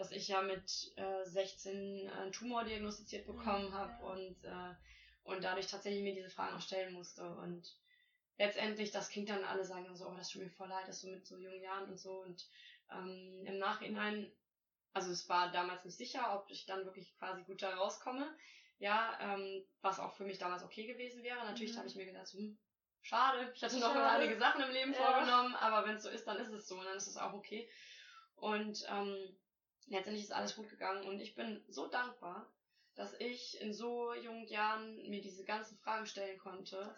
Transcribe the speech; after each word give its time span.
dass 0.00 0.12
ich 0.12 0.28
ja 0.28 0.40
mit 0.40 0.92
äh, 0.96 1.24
16 1.26 2.08
einen 2.08 2.32
Tumor 2.32 2.64
diagnostiziert 2.64 3.26
bekommen 3.26 3.68
mhm, 3.68 3.74
habe 3.74 4.02
und, 4.02 4.44
äh, 4.44 4.74
und 5.24 5.44
dadurch 5.44 5.66
tatsächlich 5.66 6.02
mir 6.02 6.14
diese 6.14 6.30
Fragen 6.30 6.56
auch 6.56 6.62
stellen 6.62 6.94
musste. 6.94 7.22
Und 7.22 7.76
letztendlich, 8.38 8.92
das 8.92 9.10
Kind 9.10 9.28
dann 9.28 9.44
alle 9.44 9.62
sagen 9.62 9.94
so, 9.94 10.08
oh, 10.08 10.14
das 10.16 10.30
tut 10.30 10.40
mir 10.40 10.48
voll 10.48 10.68
leid, 10.68 10.88
dass 10.88 11.02
du 11.02 11.08
mit 11.08 11.26
so 11.26 11.36
jungen 11.36 11.60
Jahren 11.60 11.90
und 11.90 11.98
so. 12.00 12.22
Und 12.22 12.48
ähm, 12.90 13.44
im 13.44 13.58
Nachhinein, 13.58 14.32
also 14.94 15.10
es 15.10 15.28
war 15.28 15.52
damals 15.52 15.84
nicht 15.84 15.98
sicher, 15.98 16.34
ob 16.34 16.48
ich 16.48 16.64
dann 16.64 16.86
wirklich 16.86 17.14
quasi 17.18 17.42
gut 17.42 17.60
da 17.60 17.74
rauskomme. 17.74 18.34
Ja, 18.78 19.18
ähm, 19.20 19.62
was 19.82 20.00
auch 20.00 20.14
für 20.14 20.24
mich 20.24 20.38
damals 20.38 20.64
okay 20.64 20.86
gewesen 20.86 21.22
wäre. 21.22 21.44
Natürlich 21.44 21.74
mhm. 21.74 21.76
habe 21.76 21.88
ich 21.88 21.96
mir 21.96 22.06
gedacht, 22.06 22.28
hm, 22.28 22.58
schade, 23.02 23.52
ich 23.54 23.62
hatte 23.62 23.78
noch 23.78 23.92
schade. 23.92 24.08
einige 24.08 24.38
Sachen 24.38 24.62
im 24.62 24.70
Leben 24.70 24.94
ja. 24.94 24.98
vorgenommen, 24.98 25.54
aber 25.56 25.86
wenn 25.86 25.96
es 25.96 26.04
so 26.04 26.08
ist, 26.08 26.26
dann 26.26 26.38
ist 26.38 26.48
es 26.48 26.66
so 26.66 26.78
und 26.78 26.86
dann 26.86 26.96
ist 26.96 27.06
es 27.06 27.18
auch 27.18 27.34
okay. 27.34 27.68
Und 28.36 28.82
ähm, 28.88 29.36
letztendlich 29.86 30.24
ist 30.24 30.32
alles 30.32 30.56
gut 30.56 30.68
gegangen 30.68 31.06
und 31.06 31.20
ich 31.20 31.34
bin 31.34 31.62
so 31.68 31.86
dankbar, 31.86 32.46
dass 32.94 33.14
ich 33.18 33.60
in 33.60 33.72
so 33.72 34.12
jungen 34.14 34.46
Jahren 34.48 35.08
mir 35.08 35.20
diese 35.20 35.44
ganzen 35.44 35.78
Fragen 35.78 36.06
stellen 36.06 36.38
konnte, 36.38 36.94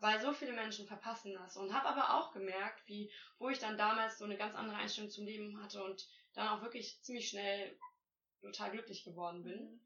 weil 0.00 0.20
so 0.20 0.32
viele 0.32 0.52
Menschen 0.52 0.86
verpassen 0.86 1.34
das 1.34 1.56
und 1.56 1.72
habe 1.72 1.88
aber 1.88 2.14
auch 2.14 2.32
gemerkt, 2.32 2.86
wie 2.86 3.10
wo 3.38 3.48
ich 3.48 3.58
dann 3.58 3.78
damals 3.78 4.18
so 4.18 4.24
eine 4.24 4.36
ganz 4.36 4.54
andere 4.54 4.76
Einstellung 4.76 5.10
zum 5.10 5.24
Leben 5.24 5.62
hatte 5.62 5.82
und 5.82 6.06
dann 6.34 6.48
auch 6.48 6.62
wirklich 6.62 7.00
ziemlich 7.02 7.28
schnell 7.28 7.76
total 8.42 8.70
glücklich 8.70 9.04
geworden 9.04 9.42
bin. 9.42 9.70
Mhm. 9.70 9.80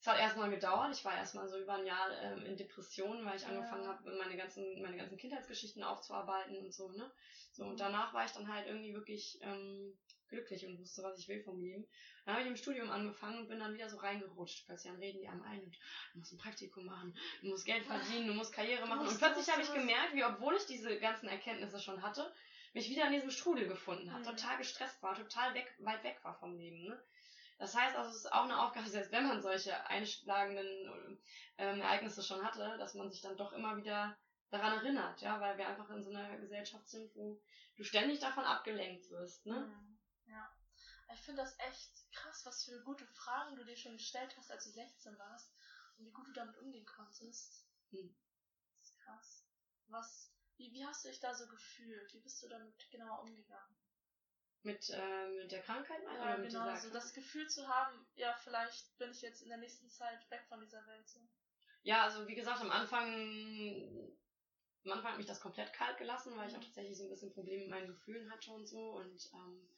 Es 0.00 0.06
hat 0.06 0.20
erstmal 0.20 0.50
gedauert. 0.50 0.94
Ich 0.94 1.04
war 1.04 1.16
erstmal 1.16 1.48
so 1.48 1.58
über 1.58 1.74
ein 1.74 1.86
Jahr 1.86 2.10
ähm, 2.22 2.44
in 2.46 2.56
Depressionen, 2.56 3.24
weil 3.24 3.36
ich 3.36 3.42
ja. 3.42 3.48
angefangen 3.48 3.86
habe, 3.88 4.16
meine 4.16 4.36
ganzen, 4.36 4.80
meine 4.80 4.96
ganzen 4.96 5.18
Kindheitsgeschichten 5.18 5.82
aufzuarbeiten 5.82 6.56
und 6.58 6.72
so, 6.72 6.92
ne? 6.92 7.10
So, 7.50 7.64
und 7.64 7.80
danach 7.80 8.14
war 8.14 8.24
ich 8.24 8.30
dann 8.30 8.52
halt 8.52 8.68
irgendwie 8.68 8.94
wirklich 8.94 9.38
ähm, 9.42 9.98
glücklich 10.28 10.66
und 10.66 10.78
wusste, 10.78 11.02
was 11.02 11.18
ich 11.18 11.28
will 11.28 11.42
vom 11.42 11.60
Leben. 11.60 11.86
Dann 12.24 12.34
habe 12.34 12.42
ich 12.42 12.50
im 12.50 12.56
Studium 12.56 12.90
angefangen 12.90 13.38
und 13.38 13.48
bin 13.48 13.58
dann 13.58 13.74
wieder 13.74 13.88
so 13.88 13.98
reingerutscht. 13.98 14.66
Plötzlich 14.66 14.92
dann 14.92 15.00
reden 15.00 15.20
die 15.20 15.28
einem 15.28 15.42
ein 15.42 15.62
und 15.62 15.76
du 16.12 16.18
musst 16.18 16.32
ein 16.32 16.38
Praktikum 16.38 16.84
machen, 16.84 17.16
du 17.40 17.48
musst 17.48 17.66
Geld 17.66 17.84
verdienen, 17.84 18.26
du 18.26 18.34
musst 18.34 18.52
Karriere 18.52 18.86
machen. 18.86 19.04
Musst, 19.04 19.12
und 19.12 19.18
plötzlich 19.18 19.50
habe 19.52 19.62
ich 19.62 19.72
gemerkt, 19.72 20.14
wie 20.14 20.24
obwohl 20.24 20.56
ich 20.56 20.66
diese 20.66 20.98
ganzen 20.98 21.28
Erkenntnisse 21.28 21.80
schon 21.80 22.02
hatte, 22.02 22.32
mich 22.74 22.90
wieder 22.90 23.06
in 23.06 23.12
diesem 23.12 23.30
Strudel 23.30 23.66
gefunden 23.66 24.12
habe, 24.12 24.20
mhm. 24.20 24.26
total 24.26 24.58
gestresst 24.58 25.02
war, 25.02 25.14
total 25.14 25.54
weg, 25.54 25.74
weit 25.78 26.04
weg 26.04 26.18
war 26.22 26.38
vom 26.38 26.56
Leben. 26.56 26.84
Ne? 26.84 27.02
Das 27.58 27.74
heißt 27.74 27.96
also, 27.96 28.10
es 28.10 28.16
ist 28.16 28.32
auch 28.32 28.44
eine 28.44 28.60
Aufgabe, 28.60 28.88
selbst 28.88 29.12
wenn 29.12 29.26
man 29.26 29.42
solche 29.42 29.88
einschlagenden 29.88 31.18
ähm, 31.58 31.80
Ereignisse 31.80 32.22
schon 32.22 32.44
hatte, 32.44 32.76
dass 32.78 32.94
man 32.94 33.10
sich 33.10 33.20
dann 33.20 33.36
doch 33.36 33.52
immer 33.52 33.76
wieder 33.76 34.16
daran 34.50 34.78
erinnert, 34.78 35.20
ja, 35.20 35.40
weil 35.40 35.58
wir 35.58 35.68
einfach 35.68 35.90
in 35.90 36.02
so 36.02 36.10
einer 36.10 36.38
Gesellschaft 36.38 36.88
sind, 36.88 37.14
wo 37.14 37.38
du 37.76 37.84
ständig 37.84 38.18
davon 38.18 38.44
abgelenkt 38.44 39.10
wirst, 39.10 39.44
ne? 39.46 39.60
Mhm. 39.60 39.97
Ja. 41.08 41.14
Ich 41.14 41.20
finde 41.22 41.42
das 41.42 41.58
echt 41.58 42.12
krass, 42.12 42.44
was 42.44 42.64
für 42.64 42.80
gute 42.82 43.06
Fragen 43.06 43.56
du 43.56 43.64
dir 43.64 43.76
schon 43.76 43.96
gestellt 43.96 44.34
hast, 44.36 44.50
als 44.50 44.64
du 44.64 44.70
16 44.70 45.18
warst 45.18 45.52
und 45.96 46.06
wie 46.06 46.12
gut 46.12 46.26
du 46.28 46.32
damit 46.32 46.56
umgehen 46.58 46.86
konntest. 46.86 47.64
Hm. 47.90 48.14
Das 48.76 48.90
ist 48.90 48.98
krass. 48.98 49.44
Was, 49.88 50.32
wie, 50.56 50.72
wie 50.72 50.84
hast 50.84 51.04
du 51.04 51.08
dich 51.08 51.20
da 51.20 51.34
so 51.34 51.48
gefühlt? 51.48 52.12
Wie 52.12 52.20
bist 52.20 52.42
du 52.42 52.48
damit 52.48 52.90
genau 52.90 53.22
umgegangen? 53.22 53.76
Mit, 54.62 54.90
äh, 54.90 55.28
mit 55.28 55.52
der 55.52 55.62
Krankheit 55.62 56.02
ja, 56.02 56.20
oder 56.20 56.38
mit 56.38 56.50
genau, 56.50 56.76
so 56.76 56.90
das 56.90 57.14
Gefühl 57.14 57.48
zu 57.48 57.66
haben, 57.68 58.06
ja, 58.16 58.34
vielleicht 58.42 58.98
bin 58.98 59.10
ich 59.12 59.22
jetzt 59.22 59.40
in 59.40 59.48
der 59.48 59.58
nächsten 59.58 59.88
Zeit 59.88 60.30
weg 60.30 60.44
von 60.48 60.60
dieser 60.60 60.84
Welt. 60.86 61.08
So. 61.08 61.20
Ja, 61.84 62.02
also 62.02 62.26
wie 62.26 62.34
gesagt, 62.34 62.60
am 62.60 62.70
Anfang, 62.70 64.12
am 64.84 64.92
Anfang 64.92 65.12
hat 65.12 65.16
mich 65.16 65.26
das 65.26 65.40
komplett 65.40 65.72
kalt 65.72 65.96
gelassen, 65.96 66.36
weil 66.36 66.50
ich 66.50 66.56
auch 66.56 66.64
tatsächlich 66.64 66.98
so 66.98 67.04
ein 67.04 67.08
bisschen 67.08 67.32
Probleme 67.32 67.62
mit 67.62 67.70
meinen 67.70 67.86
Gefühlen 67.86 68.30
hatte 68.30 68.50
und 68.50 68.66
so 68.66 68.96
und 68.96 69.30
ähm, 69.32 69.77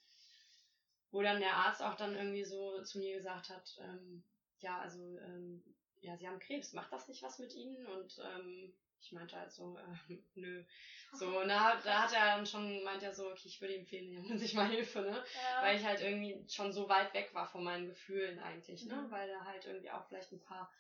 wo 1.10 1.22
dann 1.22 1.40
der 1.40 1.54
Arzt 1.54 1.82
auch 1.82 1.96
dann 1.96 2.14
irgendwie 2.14 2.44
so 2.44 2.82
zu 2.82 2.98
mir 2.98 3.16
gesagt 3.16 3.50
hat, 3.50 3.76
ähm, 3.80 4.24
ja, 4.58 4.78
also 4.80 5.18
ähm, 5.18 5.62
ja, 6.00 6.16
sie 6.16 6.26
haben 6.26 6.38
Krebs, 6.38 6.72
macht 6.72 6.92
das 6.92 7.08
nicht 7.08 7.22
was 7.22 7.38
mit 7.38 7.54
ihnen? 7.54 7.86
Und 7.86 8.18
ähm, 8.22 8.72
ich 9.00 9.12
meinte 9.12 9.36
halt 9.36 9.52
so, 9.52 9.78
äh, 9.78 10.18
nö. 10.34 10.64
So, 11.12 11.42
na, 11.46 11.76
da 11.82 12.02
hat 12.02 12.12
er 12.12 12.36
dann 12.36 12.46
schon, 12.46 12.82
meint 12.84 13.02
er 13.02 13.12
so, 13.12 13.30
okay, 13.30 13.46
ich 13.48 13.60
würde 13.60 13.74
ihm 13.74 13.80
empfehlen, 13.80 14.10
nehmen 14.10 14.38
sich 14.38 14.54
mal 14.54 14.68
Hilfe, 14.68 15.00
ne? 15.00 15.24
Ja. 15.34 15.62
Weil 15.62 15.76
ich 15.76 15.84
halt 15.84 16.00
irgendwie 16.00 16.44
schon 16.48 16.72
so 16.72 16.88
weit 16.88 17.12
weg 17.14 17.30
war 17.34 17.46
von 17.46 17.64
meinen 17.64 17.88
Gefühlen 17.88 18.38
eigentlich, 18.38 18.84
ne? 18.86 18.96
Mhm. 18.96 19.10
Weil 19.10 19.28
da 19.28 19.44
halt 19.44 19.64
irgendwie 19.66 19.90
auch 19.90 20.06
vielleicht 20.06 20.32
ein 20.32 20.40
paar 20.40 20.70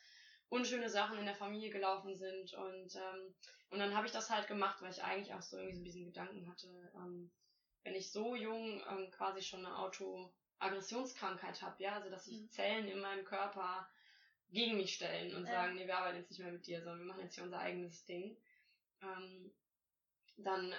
unschöne 0.48 0.88
Sachen 0.88 1.18
in 1.18 1.26
der 1.26 1.36
Familie 1.36 1.70
gelaufen 1.70 2.16
sind 2.16 2.52
und 2.54 2.94
ähm, 2.96 3.34
und 3.70 3.78
dann 3.78 3.94
habe 3.94 4.06
ich 4.06 4.12
das 4.12 4.30
halt 4.30 4.48
gemacht, 4.48 4.82
weil 4.82 4.90
ich 4.90 5.02
eigentlich 5.02 5.32
auch 5.32 5.42
so 5.42 5.56
irgendwie 5.56 5.76
so 5.76 5.84
diesen 5.84 6.04
Gedanken 6.04 6.48
hatte, 6.48 6.66
ähm, 6.96 7.30
wenn 7.84 7.94
ich 7.94 8.10
so 8.10 8.34
jung 8.34 8.82
ähm, 8.88 9.10
quasi 9.10 9.42
schon 9.42 9.64
eine 9.64 9.78
Autoaggressionskrankheit 9.78 11.62
habe, 11.62 11.82
ja, 11.82 11.94
also 11.94 12.10
dass 12.10 12.24
sich 12.24 12.40
mhm. 12.40 12.50
Zellen 12.50 12.88
in 12.88 13.00
meinem 13.00 13.24
Körper 13.24 13.88
gegen 14.50 14.76
mich 14.76 14.94
stellen 14.94 15.34
und 15.34 15.46
ja. 15.46 15.52
sagen, 15.52 15.74
nee, 15.76 15.86
wir 15.86 15.96
arbeiten 15.96 16.18
jetzt 16.18 16.30
nicht 16.30 16.40
mehr 16.40 16.52
mit 16.52 16.66
dir, 16.66 16.82
sondern 16.82 17.00
wir 17.00 17.06
machen 17.06 17.22
jetzt 17.22 17.34
hier 17.34 17.44
unser 17.44 17.60
eigenes 17.60 18.04
Ding. 18.04 18.36
Ähm, 19.02 19.52
dann 20.36 20.74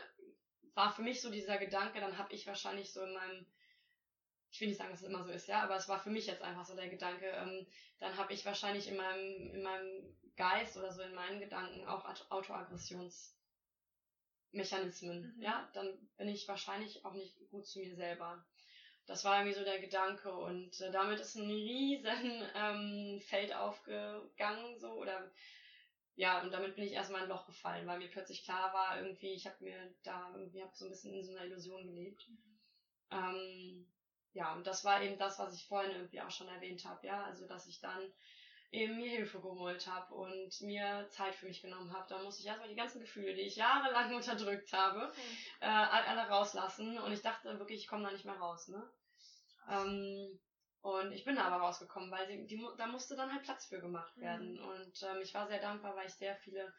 war 0.74 0.94
für 0.94 1.02
mich 1.02 1.22
so 1.22 1.32
dieser 1.32 1.58
Gedanke, 1.58 2.00
dann 2.00 2.18
habe 2.18 2.34
ich 2.34 2.48
wahrscheinlich 2.48 2.92
so 2.92 3.04
in 3.04 3.14
meinem, 3.14 3.46
ich 4.52 4.60
will 4.60 4.68
nicht 4.68 4.78
sagen, 4.78 4.92
dass 4.92 5.02
es 5.02 5.08
immer 5.08 5.24
so 5.24 5.32
ist, 5.32 5.48
ja, 5.48 5.64
aber 5.64 5.76
es 5.76 5.88
war 5.88 6.00
für 6.00 6.10
mich 6.10 6.28
jetzt 6.28 6.42
einfach 6.42 6.66
so 6.66 6.76
der 6.76 6.90
Gedanke, 6.90 7.28
ähm, 7.28 7.66
dann 8.00 8.18
habe 8.18 8.34
ich 8.34 8.46
wahrscheinlich 8.46 8.88
in 8.88 8.98
meinem, 8.98 9.54
in 9.54 9.64
meinem 9.64 10.18
Geist 10.36 10.78
oder 10.78 10.92
so 10.92 11.02
in 11.02 11.14
meinen 11.14 11.40
Gedanken 11.40 11.88
auch 11.88 12.06
Autoaggressionsmechanismen, 14.52 15.36
mhm. 15.36 15.42
ja, 15.42 15.70
dann 15.74 15.98
bin 16.18 16.28
ich 16.28 16.48
wahrscheinlich 16.48 17.04
auch 17.06 17.14
nicht 17.14 17.36
gut 17.50 17.66
zu 17.66 17.80
mir 17.80 17.96
selber. 17.96 18.44
Das 19.06 19.26
war 19.26 19.40
irgendwie 19.40 19.58
so 19.58 19.66
der 19.66 19.80
Gedanke 19.80 20.32
und 20.34 20.80
äh, 20.82 20.92
damit 20.92 21.20
ist 21.20 21.36
ein 21.36 21.50
riesen 21.50 22.44
ähm, 22.56 23.22
Feld 23.22 23.54
aufgegangen 23.54 24.80
so 24.80 24.94
oder 24.94 25.32
ja 26.16 26.42
und 26.42 26.52
damit 26.52 26.76
bin 26.76 26.86
ich 26.86 26.94
erstmal 26.94 27.22
in 27.22 27.26
ein 27.26 27.36
Loch 27.36 27.46
gefallen, 27.46 27.88
weil 27.88 27.98
mir 27.98 28.10
plötzlich 28.10 28.44
klar 28.44 28.74
war 28.74 29.00
irgendwie 29.00 29.34
ich 29.34 29.48
habe 29.48 29.64
mir 29.64 29.96
da 30.04 30.32
irgendwie 30.36 30.62
hab 30.62 30.76
so 30.76 30.86
ein 30.86 30.92
bisschen 30.92 31.14
in 31.14 31.24
so 31.24 31.32
einer 31.32 31.46
Illusion 31.46 31.86
gelebt. 31.88 32.30
Mhm. 32.30 32.60
Ähm, 33.12 33.92
ja 34.34 34.54
und 34.54 34.68
das 34.68 34.86
war 34.86 35.02
eben 35.02 35.18
das, 35.18 35.40
was 35.40 35.56
ich 35.56 35.66
vorhin 35.66 35.92
irgendwie 35.92 36.22
auch 36.22 36.32
schon 36.32 36.48
erwähnt 36.48 36.86
habe, 36.86 37.06
ja 37.08 37.24
also 37.24 37.48
dass 37.48 37.68
ich 37.68 37.80
dann 37.80 38.14
eben 38.72 38.96
mir 38.96 39.10
Hilfe 39.10 39.42
geholt 39.42 39.86
habe 39.88 40.14
und 40.14 40.62
mir 40.62 41.08
Zeit 41.10 41.36
für 41.36 41.46
mich 41.46 41.62
genommen 41.62 41.92
habe. 41.94 42.06
Da 42.08 42.22
musste 42.24 42.42
ich 42.42 42.48
erstmal 42.48 42.70
die 42.70 42.76
ganzen 42.76 43.02
Gefühle, 43.02 43.34
die 43.34 43.42
ich 43.42 43.58
jahrelang 43.58 44.16
unterdrückt 44.16 44.72
habe, 44.74 45.08
mhm. 45.08 45.38
äh, 45.60 45.66
alle 45.66 46.30
rauslassen. 46.30 46.98
Und 47.00 47.12
ich 47.12 47.22
dachte 47.22 47.60
wirklich, 47.60 47.82
ich 47.82 47.88
komme 47.88 48.04
da 48.04 48.12
nicht 48.12 48.26
mehr 48.26 48.38
raus. 48.38 48.70
Ne? 48.70 48.90
Ähm, 49.70 50.40
und 50.82 51.12
ich 51.12 51.26
bin 51.26 51.36
da 51.36 51.44
aber 51.44 51.58
rausgekommen, 51.58 52.10
weil 52.12 52.28
sie, 52.28 52.48
die, 52.48 52.66
da 52.78 52.88
musste 52.88 53.16
dann 53.16 53.32
halt 53.32 53.44
Platz 53.44 53.66
für 53.66 53.80
gemacht 53.80 54.16
mhm. 54.18 54.22
werden. 54.22 54.54
Mhm. 54.54 54.70
Und 54.70 55.04
ähm, 55.04 55.22
ich 55.22 55.34
war 55.34 55.48
sehr 55.48 55.60
dankbar, 55.60 55.96
weil 55.96 56.08
ich 56.08 56.14
sehr 56.14 56.36
viele 56.38 56.74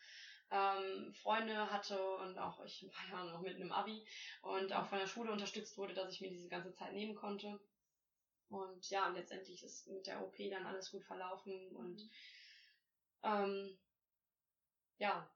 ähm, 0.51 1.13
Freunde 1.15 1.71
hatte 1.71 1.99
und 2.17 2.39
auch 2.39 2.63
ich 2.65 2.85
war 2.85 3.19
ja 3.19 3.25
noch 3.25 3.41
mit 3.41 3.57
einem 3.57 3.73
Abi 3.73 4.07
und 4.43 4.73
auch 4.73 4.87
von 4.87 4.99
der 4.99 5.07
Schule 5.07 5.33
unterstützt 5.33 5.79
wurde, 5.79 5.95
dass 5.95 6.13
ich 6.13 6.21
mir 6.21 6.31
diese 6.31 6.49
ganze 6.49 6.73
Zeit 6.75 6.93
nehmen 6.93 7.15
konnte. 7.15 7.59
Und 8.53 8.91
ja, 8.91 9.09
und 9.09 9.15
letztendlich 9.15 9.63
ist 9.65 9.89
mit 9.89 10.07
der 10.07 10.23
OP 10.23 10.37
dann 10.51 10.67
alles 10.67 10.91
gut 10.91 11.05
verlaufen 11.05 11.75
und 11.75 12.09
ähm, 13.23 13.79
ja, 14.99 15.29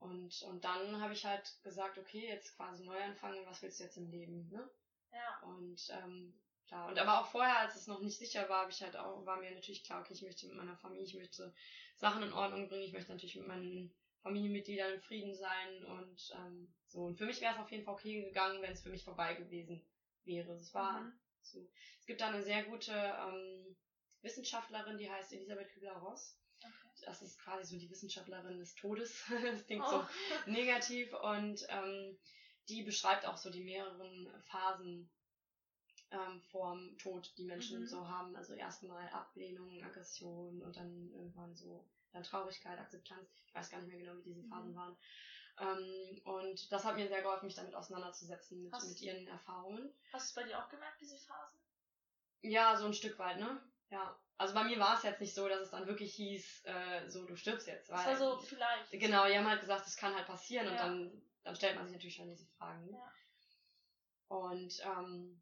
und, 0.00 0.42
und 0.42 0.64
dann 0.64 1.00
habe 1.00 1.12
ich 1.12 1.24
halt 1.24 1.62
gesagt, 1.62 1.98
okay, 1.98 2.28
jetzt 2.28 2.56
quasi 2.56 2.84
neu 2.84 3.00
anfangen, 3.00 3.46
was 3.46 3.62
willst 3.62 3.80
du 3.80 3.84
jetzt 3.84 3.96
im 3.96 4.10
Leben, 4.10 4.48
ne? 4.50 4.68
Ja. 5.12 5.48
Und 5.48 5.88
ähm, 5.90 6.34
klar, 6.66 6.88
und 6.88 6.98
aber 6.98 7.20
auch 7.20 7.26
vorher, 7.26 7.60
als 7.60 7.76
es 7.76 7.86
noch 7.86 8.00
nicht 8.00 8.18
sicher 8.18 8.48
war, 8.48 8.62
habe 8.62 8.70
ich 8.70 8.82
halt 8.82 8.96
auch, 8.96 9.24
war 9.24 9.38
mir 9.38 9.52
natürlich 9.52 9.84
klar, 9.84 10.00
okay, 10.00 10.12
ich 10.12 10.22
möchte 10.22 10.46
mit 10.46 10.56
meiner 10.56 10.76
Familie, 10.76 11.04
ich 11.04 11.14
möchte 11.14 11.54
Sachen 11.96 12.22
in 12.22 12.32
Ordnung 12.32 12.68
bringen, 12.68 12.82
ich 12.82 12.92
möchte 12.92 13.12
natürlich 13.12 13.36
mit 13.36 13.46
meinen 13.46 13.94
Familienmitgliedern 14.22 14.94
in 14.94 15.00
Frieden 15.00 15.34
sein 15.34 15.84
und 15.84 16.32
ähm, 16.34 16.74
so. 16.88 17.04
Und 17.04 17.16
für 17.16 17.26
mich 17.26 17.40
wäre 17.40 17.54
es 17.54 17.60
auf 17.60 17.70
jeden 17.70 17.84
Fall 17.84 17.94
okay 17.94 18.24
gegangen, 18.24 18.60
wenn 18.62 18.72
es 18.72 18.82
für 18.82 18.90
mich 18.90 19.04
vorbei 19.04 19.34
gewesen 19.34 19.82
wäre. 20.24 20.52
Es 20.54 20.74
war 20.74 21.00
mhm. 21.00 21.12
So. 21.46 21.68
Es 22.00 22.06
gibt 22.06 22.20
da 22.20 22.28
eine 22.28 22.42
sehr 22.42 22.64
gute 22.64 22.92
ähm, 22.92 23.76
Wissenschaftlerin, 24.22 24.98
die 24.98 25.10
heißt 25.10 25.32
Elisabeth 25.32 25.68
Kübler-Ross. 25.70 26.38
Okay. 26.62 27.06
Das 27.06 27.22
ist 27.22 27.38
quasi 27.38 27.64
so 27.64 27.78
die 27.78 27.90
Wissenschaftlerin 27.90 28.58
des 28.58 28.74
Todes. 28.74 29.22
das 29.42 29.66
klingt 29.66 29.84
oh. 29.86 29.90
so 29.90 30.06
negativ. 30.50 31.12
Und 31.14 31.64
ähm, 31.68 32.18
die 32.68 32.82
beschreibt 32.82 33.26
auch 33.26 33.36
so 33.36 33.50
die 33.50 33.64
mehreren 33.64 34.28
Phasen 34.44 35.10
ähm, 36.10 36.40
vorm 36.50 36.96
Tod, 36.98 37.32
die 37.36 37.44
Menschen 37.44 37.80
mhm. 37.80 37.86
so 37.86 38.08
haben. 38.08 38.34
Also 38.36 38.54
erstmal 38.54 39.08
Ablehnung, 39.10 39.82
Aggression 39.82 40.62
und 40.62 40.76
dann 40.76 41.10
irgendwann 41.12 41.54
so 41.54 41.84
dann 42.12 42.22
Traurigkeit, 42.22 42.78
Akzeptanz. 42.78 43.28
Ich 43.46 43.54
weiß 43.54 43.70
gar 43.70 43.78
nicht 43.80 43.88
mehr 43.88 43.98
genau, 43.98 44.16
wie 44.18 44.22
diese 44.22 44.44
Phasen 44.44 44.70
mhm. 44.70 44.76
waren. 44.76 44.96
Ähm, 45.58 46.20
und 46.24 46.72
das 46.72 46.84
hat 46.84 46.96
mir 46.96 47.06
sehr 47.06 47.22
geholfen, 47.22 47.46
mich 47.46 47.54
damit 47.54 47.74
auseinanderzusetzen, 47.74 48.62
mit, 48.62 48.72
mit 48.72 49.00
ihren 49.00 49.26
Erfahrungen. 49.28 49.92
Hast 50.12 50.26
du 50.26 50.40
es 50.40 50.44
bei 50.44 50.50
dir 50.50 50.58
auch 50.58 50.68
gemerkt, 50.68 51.00
diese 51.00 51.16
Phasen? 51.16 51.60
Ja, 52.42 52.76
so 52.76 52.86
ein 52.86 52.94
Stück 52.94 53.18
weit, 53.18 53.38
ne? 53.38 53.60
Ja. 53.90 54.18
Also 54.36 54.54
bei 54.54 54.64
mir 54.64 54.78
war 54.80 54.96
es 54.96 55.04
jetzt 55.04 55.20
nicht 55.20 55.34
so, 55.34 55.48
dass 55.48 55.60
es 55.60 55.70
dann 55.70 55.86
wirklich 55.86 56.14
hieß, 56.14 56.64
äh, 56.64 57.08
so 57.08 57.24
du 57.24 57.36
stirbst 57.36 57.68
jetzt. 57.68 57.88
Weil, 57.90 58.04
das 58.04 58.20
war 58.20 58.36
so 58.36 58.40
vielleicht. 58.40 58.90
Genau, 58.90 59.26
die 59.26 59.38
haben 59.38 59.48
halt 59.48 59.60
gesagt, 59.60 59.86
das 59.86 59.96
kann 59.96 60.14
halt 60.14 60.26
passieren 60.26 60.66
ja. 60.66 60.72
und 60.72 60.78
dann, 60.78 61.22
dann 61.44 61.56
stellt 61.56 61.76
man 61.76 61.86
sich 61.86 61.94
natürlich 61.94 62.16
schon 62.16 62.28
diese 62.28 62.46
Fragen. 62.46 62.86
Ne? 62.86 62.98
Ja. 62.98 63.12
Und 64.36 64.82
ähm, 64.84 65.40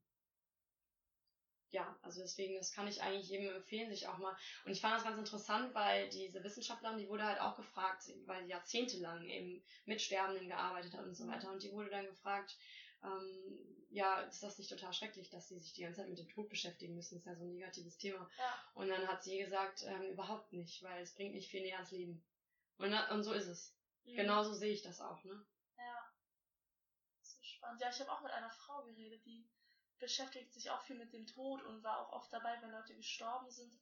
ja, 1.73 1.99
also 2.03 2.21
deswegen, 2.21 2.55
das 2.55 2.73
kann 2.73 2.87
ich 2.87 3.03
eigentlich 3.03 3.29
jedem 3.29 3.55
empfehlen, 3.57 3.91
sich 3.91 4.07
auch 4.07 4.19
mal. 4.19 4.37
Und 4.65 4.73
ich 4.73 4.81
fand 4.81 4.95
das 4.95 5.05
ganz 5.05 5.19
interessant, 5.19 5.75
weil 5.75 6.09
diese 6.11 6.45
Wissenschaftlerin, 6.45 6.99
die 6.99 7.09
wurde 7.09 7.25
halt 7.25 7.41
auch 7.41 7.57
gefragt, 7.57 8.05
weil 8.27 8.45
sie 8.45 8.51
jahrzehntelang 8.51 9.25
eben 9.25 9.65
mit 9.87 10.03
Sterbenden 10.03 10.49
gearbeitet 10.49 10.93
hat 10.93 11.05
und 11.05 11.17
so 11.17 11.27
weiter. 11.27 11.51
Und 11.51 11.63
die 11.63 11.73
wurde 11.73 11.89
dann 11.89 12.07
gefragt, 12.07 12.59
ähm, 13.03 13.87
ja, 13.89 14.21
ist 14.21 14.43
das 14.43 14.59
nicht 14.59 14.71
total 14.71 14.93
schrecklich, 14.93 15.31
dass 15.31 15.49
sie 15.49 15.59
sich 15.59 15.73
die 15.73 15.83
ganze 15.83 16.01
Zeit 16.01 16.11
mit 16.11 16.19
dem 16.19 16.29
Tod 16.29 16.51
beschäftigen 16.51 16.95
müssen? 16.95 17.15
Das 17.15 17.23
ist 17.23 17.27
ja 17.27 17.37
so 17.37 17.45
ein 17.45 17.53
negatives 17.53 17.97
Thema. 17.97 18.31
Ja. 18.39 18.55
Und 18.75 18.89
dann 18.89 19.09
hat 19.09 19.23
sie 19.25 19.39
gesagt, 19.39 19.83
ähm, 19.87 20.11
überhaupt 20.11 20.53
nicht, 20.53 20.83
weil 20.83 21.03
es 21.03 21.15
bringt 21.15 21.35
nicht 21.35 21.51
viel 21.51 21.63
näher 21.63 21.77
ans 21.77 21.91
Leben. 21.91 22.23
Und, 22.77 22.93
und 23.11 23.23
so 23.23 23.33
ist 23.33 23.47
es. 23.47 23.75
Mhm. 24.05 24.17
Genauso 24.17 24.53
sehe 24.53 24.75
ich 24.75 24.83
das 24.83 25.01
auch, 25.01 25.25
ne? 25.25 25.43
Ja. 25.79 26.13
Das 27.19 27.33
ist 27.33 27.47
spannend. 27.47 27.81
Ja, 27.81 27.89
ich 27.89 28.01
habe 28.01 28.13
auch 28.13 28.21
mit 28.21 28.33
einer 28.33 28.51
Frau 28.51 28.83
geredet, 28.83 29.25
die 29.25 29.49
beschäftigt 30.03 30.53
sich 30.53 30.69
auch 30.69 30.83
viel 30.83 30.97
mit 30.97 31.13
dem 31.13 31.27
Tod 31.27 31.63
und 31.63 31.85
war 31.85 32.01
auch 32.01 32.13
oft 32.13 32.33
dabei, 32.33 32.61
wenn 32.61 32.73
Leute 32.73 32.95
gestorben 32.95 33.49
sind. 33.51 33.73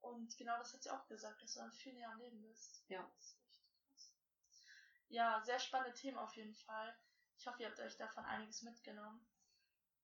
Und 0.00 0.36
genau 0.36 0.58
das 0.58 0.74
hat 0.74 0.82
sie 0.82 0.90
auch 0.90 1.06
gesagt, 1.06 1.40
dass 1.40 1.54
du 1.54 1.60
dann 1.60 1.72
viel 1.72 1.92
näher 1.92 2.10
am 2.10 2.18
Leben 2.18 2.42
bist. 2.42 2.84
Ja. 2.88 3.08
Ja, 5.08 5.40
sehr 5.44 5.60
spannende 5.60 5.94
Themen 5.94 6.18
auf 6.18 6.34
jeden 6.34 6.54
Fall. 6.54 6.94
Ich 7.38 7.46
hoffe, 7.46 7.62
ihr 7.62 7.68
habt 7.68 7.78
euch 7.78 7.96
davon 7.96 8.24
einiges 8.24 8.62
mitgenommen. 8.62 9.24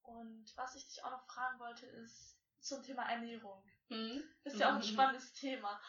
Und 0.03 0.57
was 0.57 0.77
ich 0.77 0.87
dich 0.87 1.03
auch 1.03 1.11
noch 1.11 1.27
fragen 1.27 1.59
wollte, 1.59 1.87
ist 1.87 2.39
zum 2.61 2.83
Thema 2.85 3.03
Ernährung. 3.11 3.63
Mhm. 3.89 4.23
Ist 4.45 4.59
ja 4.59 4.69
auch 4.69 4.75
ein 4.75 4.79
mhm. 4.79 4.93
spannendes 4.93 5.33
Thema. 5.33 5.81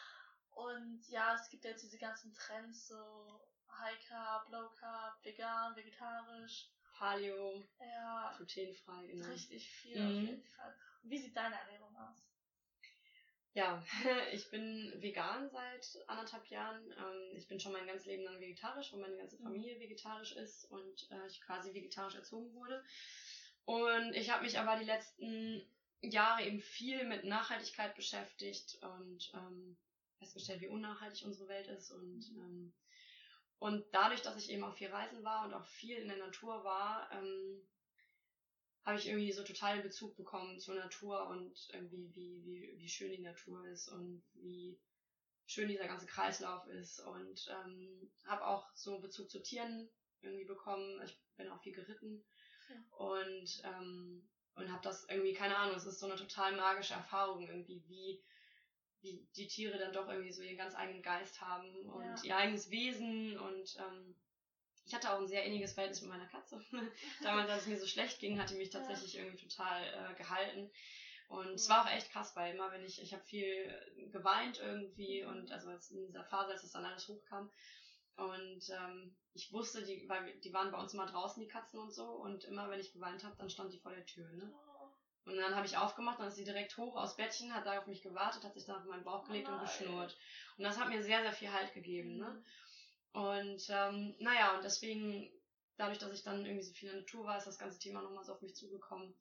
Und 0.50 1.06
ja, 1.08 1.34
es 1.34 1.48
gibt 1.50 1.64
jetzt 1.64 1.84
diese 1.84 1.98
ganzen 1.98 2.34
Trends, 2.34 2.88
so 2.88 3.48
High 3.78 4.08
Carb, 4.08 4.48
Low 4.48 4.70
Carb, 4.70 5.24
vegan, 5.24 5.76
vegetarisch. 5.76 6.68
Paleo, 6.98 7.62
ja, 7.78 8.32
glutenfrei, 8.36 9.06
genau. 9.06 9.28
Richtig 9.28 9.68
viel 9.68 10.00
mhm. 10.00 10.06
auf 10.06 10.22
jeden 10.22 10.44
Fall. 10.44 10.74
Und 11.02 11.10
wie 11.10 11.18
sieht 11.18 11.36
deine 11.36 11.54
Ernährung 11.54 11.94
aus? 11.96 12.24
Ja, 13.52 13.82
ich 14.32 14.50
bin 14.50 14.92
vegan 15.00 15.48
seit 15.50 16.08
anderthalb 16.08 16.46
Jahren. 16.48 16.92
Ähm, 16.92 17.36
ich 17.36 17.48
bin 17.48 17.58
schon 17.60 17.72
mein 17.72 17.86
ganzes 17.86 18.06
Leben 18.06 18.24
lang 18.24 18.40
vegetarisch, 18.40 18.92
weil 18.92 19.00
meine 19.00 19.16
ganze 19.16 19.38
mhm. 19.38 19.44
Familie 19.44 19.80
vegetarisch 19.80 20.32
ist 20.32 20.64
und 20.70 21.10
äh, 21.10 21.26
ich 21.26 21.40
quasi 21.40 21.72
vegetarisch 21.72 22.16
erzogen 22.16 22.52
wurde. 22.54 22.84
Und 23.64 24.14
ich 24.14 24.30
habe 24.30 24.44
mich 24.44 24.58
aber 24.58 24.78
die 24.78 24.84
letzten 24.84 25.62
Jahre 26.00 26.44
eben 26.44 26.60
viel 26.60 27.04
mit 27.04 27.24
Nachhaltigkeit 27.24 27.94
beschäftigt 27.94 28.78
und 28.82 29.32
ähm, 29.34 29.76
festgestellt, 30.18 30.60
wie 30.60 30.68
unnachhaltig 30.68 31.24
unsere 31.24 31.48
Welt 31.48 31.66
ist 31.68 31.90
und 31.90 32.24
ähm, 32.36 32.72
und 33.58 33.84
dadurch, 33.92 34.22
dass 34.22 34.36
ich 34.36 34.50
eben 34.50 34.64
auch 34.64 34.74
viel 34.74 34.88
reisen 34.88 35.24
war 35.24 35.44
und 35.44 35.54
auch 35.54 35.64
viel 35.64 35.96
in 35.96 36.08
der 36.08 36.18
Natur 36.18 36.62
war, 36.64 37.10
ähm, 37.12 37.66
habe 38.84 38.98
ich 38.98 39.08
irgendwie 39.08 39.32
so 39.32 39.42
total 39.42 39.82
Bezug 39.82 40.16
bekommen 40.16 40.60
zur 40.60 40.76
Natur 40.76 41.26
und 41.28 41.68
irgendwie, 41.72 42.14
wie, 42.14 42.44
wie, 42.44 42.74
wie 42.78 42.88
schön 42.88 43.10
die 43.10 43.22
Natur 43.22 43.66
ist 43.66 43.88
und 43.88 44.22
wie 44.34 44.78
schön 45.46 45.68
dieser 45.68 45.88
ganze 45.88 46.06
Kreislauf 46.06 46.66
ist. 46.68 47.00
Und 47.00 47.48
ähm, 47.50 48.10
habe 48.26 48.46
auch 48.46 48.68
so 48.74 49.00
Bezug 49.00 49.28
zu 49.28 49.42
Tieren 49.42 49.90
irgendwie 50.20 50.44
bekommen. 50.44 51.02
Ich 51.04 51.20
bin 51.36 51.48
auch 51.48 51.60
viel 51.62 51.74
geritten. 51.74 52.24
Ja. 52.68 52.96
Und, 52.96 53.62
ähm, 53.64 54.28
und 54.54 54.70
habe 54.70 54.82
das 54.82 55.08
irgendwie, 55.08 55.32
keine 55.32 55.56
Ahnung, 55.56 55.76
es 55.76 55.86
ist 55.86 55.98
so 55.98 56.06
eine 56.06 56.16
total 56.16 56.54
magische 56.56 56.94
Erfahrung 56.94 57.48
irgendwie, 57.48 57.82
wie 57.88 58.22
wie 59.02 59.26
die 59.36 59.46
Tiere 59.46 59.78
dann 59.78 59.92
doch 59.92 60.08
irgendwie 60.08 60.32
so 60.32 60.42
ihren 60.42 60.56
ganz 60.56 60.74
eigenen 60.74 61.02
Geist 61.02 61.40
haben 61.40 61.70
und 61.86 62.04
ja. 62.04 62.24
ihr 62.24 62.36
eigenes 62.36 62.70
Wesen 62.70 63.38
und 63.38 63.76
ähm, 63.78 64.14
ich 64.86 64.94
hatte 64.94 65.12
auch 65.12 65.18
ein 65.18 65.26
sehr 65.26 65.44
inniges 65.44 65.72
Verhältnis 65.72 66.00
mit 66.00 66.10
meiner 66.10 66.28
Katze. 66.28 66.62
Damals, 67.22 67.50
als 67.50 67.62
es 67.62 67.68
mir 67.68 67.78
so 67.78 67.86
schlecht 67.86 68.20
ging, 68.20 68.38
hat 68.38 68.50
die 68.50 68.54
mich 68.54 68.70
tatsächlich 68.70 69.14
ja. 69.14 69.24
irgendwie 69.24 69.48
total 69.48 69.82
äh, 69.82 70.14
gehalten. 70.14 70.70
Und 71.28 71.54
es 71.54 71.68
war 71.68 71.84
auch 71.84 71.90
echt 71.90 72.12
krass, 72.12 72.36
weil 72.36 72.54
immer 72.54 72.70
wenn 72.70 72.84
ich, 72.84 73.02
ich 73.02 73.12
habe 73.12 73.24
viel 73.24 74.08
geweint 74.12 74.60
irgendwie 74.60 75.24
und 75.24 75.50
also 75.50 75.70
in 75.70 76.06
dieser 76.06 76.24
Phase, 76.24 76.52
als 76.52 76.62
das 76.62 76.70
dann 76.70 76.84
alles 76.84 77.08
hochkam. 77.08 77.50
Und 78.16 78.70
ähm, 78.70 79.16
ich 79.34 79.52
wusste, 79.52 79.84
die, 79.84 80.08
weil 80.08 80.38
die 80.38 80.52
waren 80.52 80.70
bei 80.70 80.78
uns 80.78 80.94
immer 80.94 81.06
draußen, 81.06 81.42
die 81.42 81.48
Katzen 81.48 81.80
und 81.80 81.92
so, 81.92 82.04
und 82.04 82.44
immer 82.44 82.70
wenn 82.70 82.80
ich 82.80 82.92
geweint 82.92 83.24
habe, 83.24 83.36
dann 83.36 83.50
stand 83.50 83.72
die 83.72 83.78
vor 83.78 83.92
der 83.92 84.06
Tür, 84.06 84.30
ne? 84.32 84.54
Und 85.26 85.36
dann 85.36 85.56
habe 85.56 85.66
ich 85.66 85.76
aufgemacht, 85.76 86.20
dann 86.20 86.28
ist 86.28 86.36
sie 86.36 86.44
direkt 86.44 86.76
hoch 86.76 86.94
aus 86.94 87.16
Bettchen, 87.16 87.52
hat 87.52 87.66
da 87.66 87.78
auf 87.78 87.88
mich 87.88 88.00
gewartet, 88.00 88.44
hat 88.44 88.54
sich 88.54 88.64
dann 88.64 88.76
auf 88.76 88.84
meinen 88.84 89.02
Bauch 89.02 89.26
gelegt 89.26 89.48
oh 89.50 89.54
und 89.54 89.60
geschnurrt. 89.60 90.16
Und 90.56 90.64
das 90.64 90.78
hat 90.78 90.88
mir 90.88 91.02
sehr, 91.02 91.20
sehr 91.20 91.32
viel 91.32 91.52
Halt 91.52 91.74
gegeben. 91.74 92.16
Ne? 92.16 92.30
Mhm. 92.30 93.20
Und 93.20 93.66
ähm, 93.70 94.14
naja, 94.20 94.54
und 94.56 94.62
deswegen, 94.62 95.28
dadurch, 95.76 95.98
dass 95.98 96.12
ich 96.12 96.22
dann 96.22 96.46
irgendwie 96.46 96.62
so 96.62 96.72
viel 96.72 96.90
in 96.90 96.94
der 96.94 97.02
Natur 97.02 97.26
war, 97.26 97.38
ist 97.38 97.46
das 97.46 97.58
ganze 97.58 97.80
Thema 97.80 98.02
nochmal 98.02 98.24
so 98.24 98.34
auf 98.34 98.42
mich 98.42 98.54
zugekommen. 98.54 99.14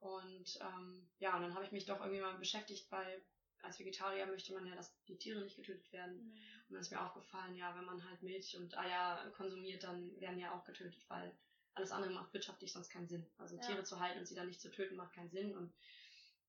Und 0.00 0.58
ähm, 0.60 1.08
ja, 1.18 1.36
und 1.36 1.42
dann 1.42 1.54
habe 1.54 1.64
ich 1.64 1.72
mich 1.72 1.86
doch 1.86 2.00
irgendwie 2.00 2.20
mal 2.20 2.36
beschäftigt, 2.36 2.90
weil 2.90 3.22
als 3.62 3.78
Vegetarier 3.78 4.26
möchte 4.26 4.52
man 4.52 4.66
ja, 4.66 4.74
dass 4.74 4.92
die 5.06 5.16
Tiere 5.16 5.40
nicht 5.40 5.56
getötet 5.56 5.92
werden. 5.92 6.16
Mhm. 6.16 6.30
Und 6.68 6.74
dann 6.74 6.80
ist 6.80 6.90
mir 6.90 7.00
aufgefallen, 7.00 7.54
ja, 7.54 7.76
wenn 7.76 7.84
man 7.84 8.04
halt 8.04 8.22
Milch 8.22 8.56
und 8.56 8.76
Eier 8.76 9.30
konsumiert, 9.36 9.84
dann 9.84 10.20
werden 10.20 10.40
ja 10.40 10.52
auch 10.52 10.64
getötet, 10.64 11.04
weil 11.06 11.32
alles 11.74 11.90
andere 11.90 12.12
macht 12.12 12.32
wirtschaftlich 12.32 12.72
sonst 12.72 12.90
keinen 12.90 13.08
Sinn. 13.08 13.26
Also 13.38 13.56
ja. 13.56 13.62
Tiere 13.62 13.84
zu 13.84 14.00
halten 14.00 14.20
und 14.20 14.26
sie 14.26 14.34
dann 14.34 14.46
nicht 14.46 14.60
zu 14.60 14.70
töten, 14.70 14.96
macht 14.96 15.14
keinen 15.14 15.30
Sinn. 15.30 15.56
Und 15.56 15.72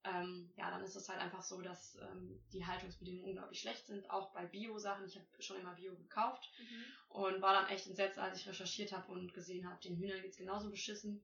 ähm, 0.03 0.51
ja, 0.55 0.69
dann 0.69 0.83
ist 0.83 0.95
es 0.95 1.09
halt 1.09 1.19
einfach 1.19 1.41
so, 1.41 1.61
dass 1.61 1.95
ähm, 1.95 2.39
die 2.53 2.65
Haltungsbedingungen 2.65 3.29
unglaublich 3.29 3.59
schlecht 3.59 3.87
sind, 3.87 4.09
auch 4.09 4.31
bei 4.33 4.45
Bio-Sachen. 4.45 5.05
Ich 5.07 5.15
habe 5.15 5.25
schon 5.39 5.59
immer 5.59 5.73
Bio 5.73 5.95
gekauft 5.95 6.51
mhm. 6.59 7.19
und 7.21 7.41
war 7.41 7.53
dann 7.53 7.69
echt 7.69 7.87
entsetzt, 7.87 8.19
als 8.19 8.39
ich 8.39 8.47
recherchiert 8.47 8.91
habe 8.91 9.11
und 9.11 9.33
gesehen 9.33 9.67
habe, 9.67 9.81
den 9.81 9.97
Hühnern 9.97 10.21
geht's 10.21 10.37
genauso 10.37 10.69
beschissen. 10.69 11.23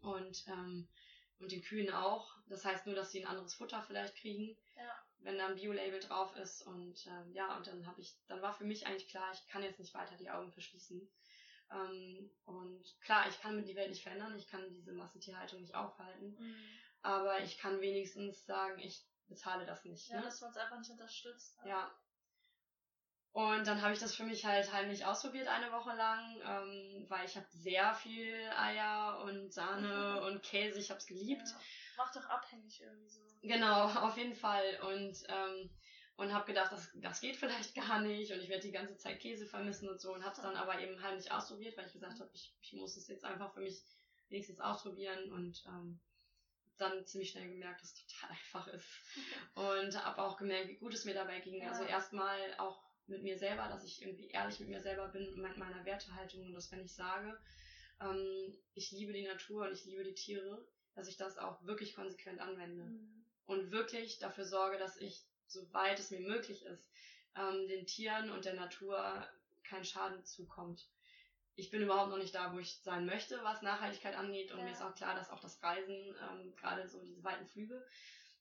Und, 0.00 0.44
ähm, 0.48 0.88
und 1.38 1.52
den 1.52 1.62
Kühen 1.62 1.90
auch. 1.92 2.36
Das 2.48 2.64
heißt 2.64 2.86
nur, 2.86 2.94
dass 2.94 3.12
sie 3.12 3.22
ein 3.22 3.28
anderes 3.28 3.54
Futter 3.54 3.82
vielleicht 3.82 4.16
kriegen, 4.16 4.56
ja. 4.76 4.98
wenn 5.20 5.38
da 5.38 5.46
ein 5.46 5.54
Bio-Label 5.54 6.00
drauf 6.00 6.34
ist. 6.36 6.62
Und 6.62 7.06
ähm, 7.06 7.32
ja, 7.32 7.56
und 7.56 7.66
dann 7.66 7.86
habe 7.86 8.00
ich, 8.00 8.14
dann 8.26 8.42
war 8.42 8.52
für 8.52 8.64
mich 8.64 8.86
eigentlich 8.86 9.08
klar, 9.08 9.30
ich 9.32 9.46
kann 9.46 9.62
jetzt 9.62 9.78
nicht 9.78 9.94
weiter 9.94 10.16
die 10.16 10.30
Augen 10.30 10.52
verschließen. 10.52 11.08
Ähm, 11.70 12.30
und 12.44 12.84
klar, 13.00 13.28
ich 13.28 13.40
kann 13.40 13.64
die 13.64 13.76
Welt 13.76 13.90
nicht 13.90 14.02
verändern, 14.02 14.36
ich 14.36 14.48
kann 14.48 14.72
diese 14.72 14.92
Massentierhaltung 14.92 15.60
nicht 15.60 15.74
aufhalten, 15.74 16.36
mhm. 16.38 16.56
aber 17.02 17.40
ich 17.40 17.58
kann 17.58 17.80
wenigstens 17.80 18.44
sagen, 18.44 18.78
ich 18.78 19.04
bezahle 19.28 19.66
das 19.66 19.84
nicht. 19.84 20.08
Ja, 20.08 20.18
ne? 20.18 20.24
dass 20.24 20.40
man 20.40 20.50
es 20.50 20.56
einfach 20.56 20.78
nicht 20.78 20.90
unterstützt. 20.90 21.62
Ne? 21.64 21.70
Ja. 21.70 21.94
Und 23.32 23.66
dann 23.66 23.82
habe 23.82 23.92
ich 23.92 23.98
das 23.98 24.14
für 24.14 24.22
mich 24.22 24.44
halt 24.44 24.72
heimlich 24.72 25.04
ausprobiert 25.04 25.48
eine 25.48 25.72
Woche 25.72 25.92
lang, 25.96 26.40
ähm, 26.44 27.06
weil 27.08 27.24
ich 27.24 27.36
habe 27.36 27.46
sehr 27.50 27.92
viel 27.94 28.48
Eier 28.56 29.24
und 29.24 29.52
Sahne 29.52 30.20
und 30.26 30.42
Käse, 30.42 30.78
ich 30.78 30.90
habe 30.90 30.98
es 30.98 31.06
geliebt. 31.06 31.48
Ja. 31.48 31.60
Macht 31.96 32.14
doch 32.14 32.26
abhängig 32.26 32.80
irgendwie 32.80 33.08
so. 33.08 33.20
Genau, 33.42 33.86
auf 34.06 34.16
jeden 34.16 34.36
Fall. 34.36 34.78
Und 34.82 35.16
ähm, 35.28 35.70
und 36.16 36.32
habe 36.32 36.46
gedacht, 36.46 36.72
das, 36.72 36.90
das 36.94 37.20
geht 37.20 37.36
vielleicht 37.36 37.74
gar 37.74 38.00
nicht 38.00 38.32
und 38.32 38.40
ich 38.40 38.48
werde 38.48 38.62
die 38.62 38.72
ganze 38.72 38.96
Zeit 38.96 39.20
Käse 39.20 39.46
vermissen 39.46 39.88
und 39.88 40.00
so 40.00 40.12
und 40.12 40.22
habe 40.22 40.34
es 40.34 40.42
dann 40.42 40.56
aber 40.56 40.80
eben 40.80 41.00
heimlich 41.02 41.30
ausprobiert, 41.30 41.76
weil 41.76 41.86
ich 41.86 41.92
gesagt 41.92 42.20
habe, 42.20 42.30
ich, 42.32 42.54
ich 42.60 42.72
muss 42.74 42.96
es 42.96 43.08
jetzt 43.08 43.24
einfach 43.24 43.52
für 43.52 43.60
mich 43.60 43.82
wenigstens 44.28 44.60
ausprobieren 44.60 45.32
und 45.32 45.64
ähm, 45.66 46.00
dann 46.76 47.06
ziemlich 47.06 47.30
schnell 47.30 47.48
gemerkt, 47.48 47.82
dass 47.82 47.92
es 47.92 48.06
total 48.06 48.30
einfach 48.36 48.66
ist 48.68 48.88
und 49.54 50.04
habe 50.04 50.22
auch 50.22 50.36
gemerkt, 50.36 50.68
wie 50.68 50.76
gut 50.76 50.94
es 50.94 51.04
mir 51.04 51.14
dabei 51.14 51.40
ging. 51.40 51.62
Also 51.62 51.64
ja. 51.64 51.70
Also 51.70 51.84
erstmal 51.84 52.54
auch 52.58 52.82
mit 53.06 53.22
mir 53.22 53.38
selber, 53.38 53.68
dass 53.68 53.84
ich 53.84 54.00
irgendwie 54.00 54.28
ehrlich 54.28 54.58
mit 54.60 54.68
mir 54.68 54.80
selber 54.80 55.08
bin, 55.08 55.40
mit 55.40 55.56
meiner 55.56 55.84
Wertehaltung 55.84 56.46
und 56.46 56.54
dass 56.54 56.72
wenn 56.72 56.84
ich 56.84 56.94
sage, 56.94 57.38
ähm, 58.00 58.56
ich 58.74 58.90
liebe 58.92 59.12
die 59.12 59.26
Natur 59.26 59.66
und 59.66 59.72
ich 59.72 59.84
liebe 59.84 60.04
die 60.04 60.14
Tiere, 60.14 60.66
dass 60.94 61.08
ich 61.08 61.16
das 61.16 61.38
auch 61.38 61.62
wirklich 61.64 61.94
konsequent 61.94 62.40
anwende 62.40 62.84
mhm. 62.84 63.26
und 63.46 63.72
wirklich 63.72 64.18
dafür 64.18 64.44
sorge, 64.44 64.78
dass 64.78 64.96
ich 64.96 65.26
soweit 65.46 65.98
es 65.98 66.10
mir 66.10 66.20
möglich 66.20 66.64
ist, 66.64 66.90
ähm, 67.36 67.66
den 67.68 67.86
Tieren 67.86 68.30
und 68.30 68.44
der 68.44 68.54
Natur 68.54 69.26
kein 69.62 69.84
Schaden 69.84 70.24
zukommt. 70.24 70.88
Ich 71.56 71.70
bin 71.70 71.82
überhaupt 71.82 72.10
noch 72.10 72.18
nicht 72.18 72.34
da, 72.34 72.52
wo 72.52 72.58
ich 72.58 72.80
sein 72.82 73.06
möchte, 73.06 73.42
was 73.44 73.62
Nachhaltigkeit 73.62 74.16
angeht. 74.16 74.50
Und 74.52 74.58
ja. 74.58 74.64
mir 74.64 74.72
ist 74.72 74.82
auch 74.82 74.94
klar, 74.94 75.14
dass 75.14 75.30
auch 75.30 75.40
das 75.40 75.62
Reisen, 75.62 76.16
ähm, 76.30 76.54
gerade 76.56 76.88
so 76.88 77.00
diese 77.00 77.22
weiten 77.22 77.46
Flüge, 77.46 77.86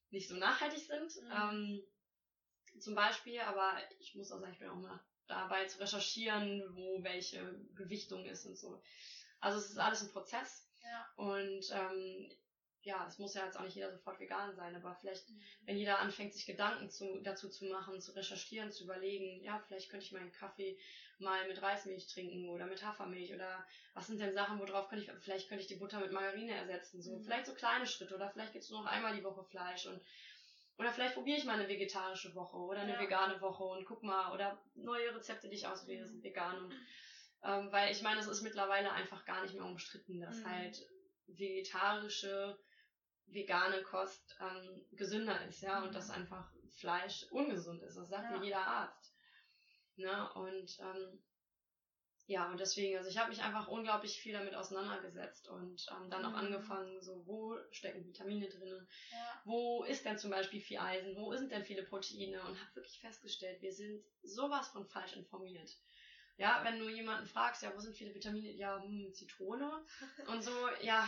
nicht 0.10 0.28
so 0.28 0.36
nachhaltig 0.36 0.84
sind. 0.86 1.24
Mhm. 1.24 1.32
Ähm, 1.32 1.84
zum 2.80 2.96
Beispiel, 2.96 3.40
aber 3.42 3.78
ich 4.00 4.16
muss 4.16 4.32
auch 4.32 4.40
sagen, 4.40 4.54
ich 4.54 4.60
bin 4.60 4.70
auch 4.70 4.76
mal 4.76 5.00
dabei 5.28 5.66
zu 5.66 5.80
recherchieren, 5.80 6.64
wo 6.76 7.04
welche 7.04 7.56
Gewichtung 7.76 8.26
ist 8.26 8.46
und 8.46 8.58
so. 8.58 8.82
Also 9.40 9.60
es 9.60 9.70
ist 9.70 9.78
alles 9.78 10.02
ein 10.02 10.12
Prozess. 10.12 10.68
Ja. 10.84 11.08
Und 11.16 11.70
ähm, 11.72 12.32
ja, 12.86 13.06
es 13.08 13.18
muss 13.18 13.34
ja 13.34 13.46
jetzt 13.46 13.58
auch 13.58 13.64
nicht 13.64 13.76
jeder 13.76 13.92
sofort 13.92 14.20
vegan 14.20 14.54
sein, 14.56 14.76
aber 14.76 14.96
vielleicht, 14.96 15.30
mhm. 15.30 15.42
wenn 15.66 15.78
jeder 15.78 16.00
anfängt, 16.00 16.34
sich 16.34 16.46
Gedanken 16.46 16.90
zu, 16.90 17.22
dazu 17.22 17.50
zu 17.50 17.66
machen, 17.66 18.00
zu 18.02 18.12
recherchieren, 18.16 18.72
zu 18.72 18.84
überlegen, 18.84 19.42
ja, 19.44 19.60
vielleicht 19.60 19.90
könnte 19.90 20.06
ich 20.06 20.12
meinen 20.12 20.32
Kaffee 20.32 20.78
mal 21.20 21.48
mit 21.48 21.62
Reismilch 21.62 22.08
trinken 22.08 22.50
oder 22.50 22.66
mit 22.66 22.84
Hafermilch 22.84 23.34
oder 23.34 23.66
was 23.94 24.08
sind 24.08 24.20
denn 24.20 24.34
Sachen, 24.34 24.60
worauf 24.60 24.90
könnte 24.90 25.06
ich, 25.06 25.12
vielleicht 25.24 25.48
könnte 25.48 25.62
ich 25.62 25.68
die 25.68 25.78
Butter 25.78 26.00
mit 26.00 26.12
Margarine 26.12 26.54
ersetzen, 26.54 27.02
so, 27.02 27.18
mhm. 27.18 27.24
vielleicht 27.24 27.46
so 27.46 27.54
kleine 27.54 27.88
Schritte 27.88 28.16
oder 28.16 28.30
vielleicht 28.30 28.54
gibt's 28.54 28.70
nur 28.70 28.82
noch 28.82 28.92
einmal 28.92 29.16
die 29.16 29.24
Woche 29.24 29.44
Fleisch 29.46 29.86
und, 29.86 30.02
oder 30.78 30.92
vielleicht 30.92 31.14
probiere 31.14 31.38
ich 31.38 31.46
mal 31.46 31.60
eine 31.60 31.70
vegetarische 31.70 32.36
Woche 32.36 32.58
oder 32.58 32.82
eine 32.82 32.94
ja. 32.94 33.00
vegane 33.00 33.40
Woche 33.40 33.64
und 33.64 33.86
guck 33.86 34.04
mal, 34.04 34.34
oder 34.34 34.62
neue 34.76 35.16
Rezepte, 35.16 35.48
die 35.48 35.56
ich 35.56 35.68
auswähle, 35.68 36.06
sind 36.06 36.24
vegan 36.24 36.66
und, 36.66 36.74
ähm, 37.46 37.72
weil 37.72 37.92
ich 37.92 38.02
meine, 38.02 38.20
es 38.20 38.28
ist 38.28 38.42
mittlerweile 38.42 38.92
einfach 38.92 39.24
gar 39.24 39.44
nicht 39.44 39.54
mehr 39.54 39.66
umstritten, 39.66 40.20
dass 40.20 40.40
mhm. 40.40 40.50
halt 40.50 40.90
vegetarische 41.28 42.58
vegane 43.34 43.82
Kost 43.84 44.36
ähm, 44.40 44.86
gesünder 44.92 45.46
ist, 45.48 45.62
ja, 45.62 45.80
mhm. 45.80 45.88
und 45.88 45.96
dass 45.96 46.10
einfach 46.10 46.52
Fleisch 46.78 47.26
ungesund 47.32 47.82
ist. 47.84 47.98
Das 47.98 48.10
sagt 48.10 48.32
ja. 48.32 48.38
mir 48.38 48.46
jeder 48.46 48.66
Arzt. 48.66 49.16
Ne? 49.96 50.34
Und 50.34 50.80
ähm, 50.80 51.24
ja, 52.26 52.50
und 52.50 52.60
deswegen, 52.60 52.98
also 52.98 53.10
ich 53.10 53.18
habe 53.18 53.30
mich 53.30 53.44
einfach 53.44 53.68
unglaublich 53.68 54.18
viel 54.18 54.34
damit 54.34 54.56
auseinandergesetzt 54.56 55.50
und 55.50 55.86
ähm, 55.92 56.10
dann 56.10 56.22
mhm. 56.22 56.28
auch 56.28 56.38
angefangen, 56.38 57.02
so 57.02 57.26
wo 57.26 57.58
stecken 57.72 58.06
Vitamine 58.06 58.48
drin, 58.48 58.88
ja. 59.12 59.42
wo 59.44 59.84
ist 59.84 60.06
denn 60.06 60.18
zum 60.18 60.32
Beispiel 60.32 60.62
viel 60.62 60.80
Eisen, 60.80 61.18
wo 61.18 61.36
sind 61.36 61.52
denn 61.52 61.66
viele 61.66 61.84
Proteine 61.84 62.42
und 62.42 62.60
habe 62.60 62.76
wirklich 62.76 63.00
festgestellt, 63.00 63.62
wir 63.62 63.74
sind 63.74 64.04
sowas 64.22 64.70
von 64.70 64.88
falsch 64.88 65.18
informiert. 65.18 65.70
Ja, 66.38 66.62
wenn 66.64 66.80
du 66.80 66.90
jemanden 66.90 67.28
fragst, 67.28 67.62
ja, 67.62 67.74
wo 67.76 67.80
sind 67.80 67.96
viele 67.96 68.16
Vitamine? 68.16 68.52
Ja, 68.54 68.82
hm, 68.82 69.14
Zitrone. 69.14 69.86
Und 70.28 70.44
so, 70.44 70.52
ja, 70.82 71.08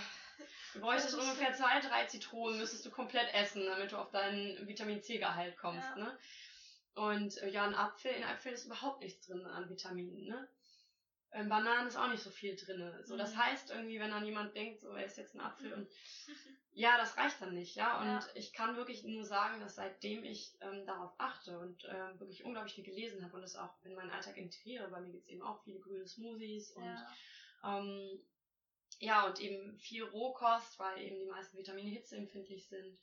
du 0.73 0.79
bräuchtest 0.79 1.15
ungefähr 1.15 1.53
zwei, 1.53 1.79
drei 1.79 2.05
Zitronen, 2.05 2.59
müsstest 2.59 2.85
du 2.85 2.91
komplett 2.91 3.33
essen, 3.33 3.65
damit 3.65 3.91
du 3.91 3.97
auf 3.97 4.11
deinen 4.11 4.67
Vitamin 4.67 5.01
C-Gehalt 5.01 5.57
kommst, 5.57 5.87
ja. 5.95 6.03
ne? 6.03 6.17
Und 6.95 7.37
äh, 7.41 7.49
ja, 7.49 7.65
ein 7.65 7.75
Apfel, 7.75 8.11
in 8.11 8.23
Apfel 8.23 8.53
ist 8.53 8.65
überhaupt 8.65 9.01
nichts 9.01 9.27
drin 9.27 9.45
an 9.45 9.69
Vitaminen, 9.69 10.25
ne? 10.25 10.47
In 11.33 11.49
Bananen 11.49 11.87
ist 11.87 11.97
auch 11.97 12.07
nicht 12.07 12.23
so 12.23 12.29
viel 12.29 12.55
drin. 12.55 12.93
So, 13.03 13.17
das 13.17 13.33
mhm. 13.33 13.37
heißt 13.43 13.69
irgendwie, 13.71 13.99
wenn 13.99 14.11
dann 14.11 14.25
jemand 14.25 14.55
denkt, 14.55 14.79
so, 14.79 14.91
er 14.91 15.05
ist 15.05 15.17
jetzt 15.17 15.35
ein 15.35 15.41
Apfel 15.41 15.73
und 15.73 15.89
ja, 16.71 16.97
das 16.97 17.17
reicht 17.17 17.41
dann 17.41 17.53
nicht, 17.53 17.75
ja. 17.75 17.99
Und 17.99 18.07
ja. 18.07 18.25
ich 18.35 18.53
kann 18.53 18.77
wirklich 18.77 19.03
nur 19.03 19.23
sagen, 19.23 19.59
dass 19.59 19.75
seitdem 19.75 20.23
ich 20.23 20.57
ähm, 20.61 20.85
darauf 20.85 21.13
achte 21.17 21.57
und 21.59 21.85
ähm, 21.85 22.19
wirklich 22.19 22.45
unglaublich 22.45 22.75
viel 22.75 22.83
gelesen 22.85 23.23
habe 23.23 23.35
und 23.35 23.41
das 23.41 23.55
auch 23.57 23.73
in 23.83 23.95
meinen 23.95 24.11
Alltag 24.11 24.37
integriere, 24.37 24.89
bei 24.89 25.01
mir 25.01 25.11
gibt 25.11 25.23
es 25.23 25.29
eben 25.29 25.41
auch 25.41 25.61
viele 25.63 25.79
grüne 25.79 26.07
Smoothies 26.07 26.71
und 26.71 26.83
ja. 26.85 27.07
Ähm, 27.65 28.19
ja, 28.99 29.25
und 29.25 29.39
eben 29.39 29.77
viel 29.77 30.03
Rohkost, 30.03 30.79
weil 30.79 31.01
eben 31.01 31.19
die 31.19 31.25
meisten 31.25 31.57
Vitamine 31.57 31.89
hitzeempfindlich 31.89 32.67
sind. 32.67 32.97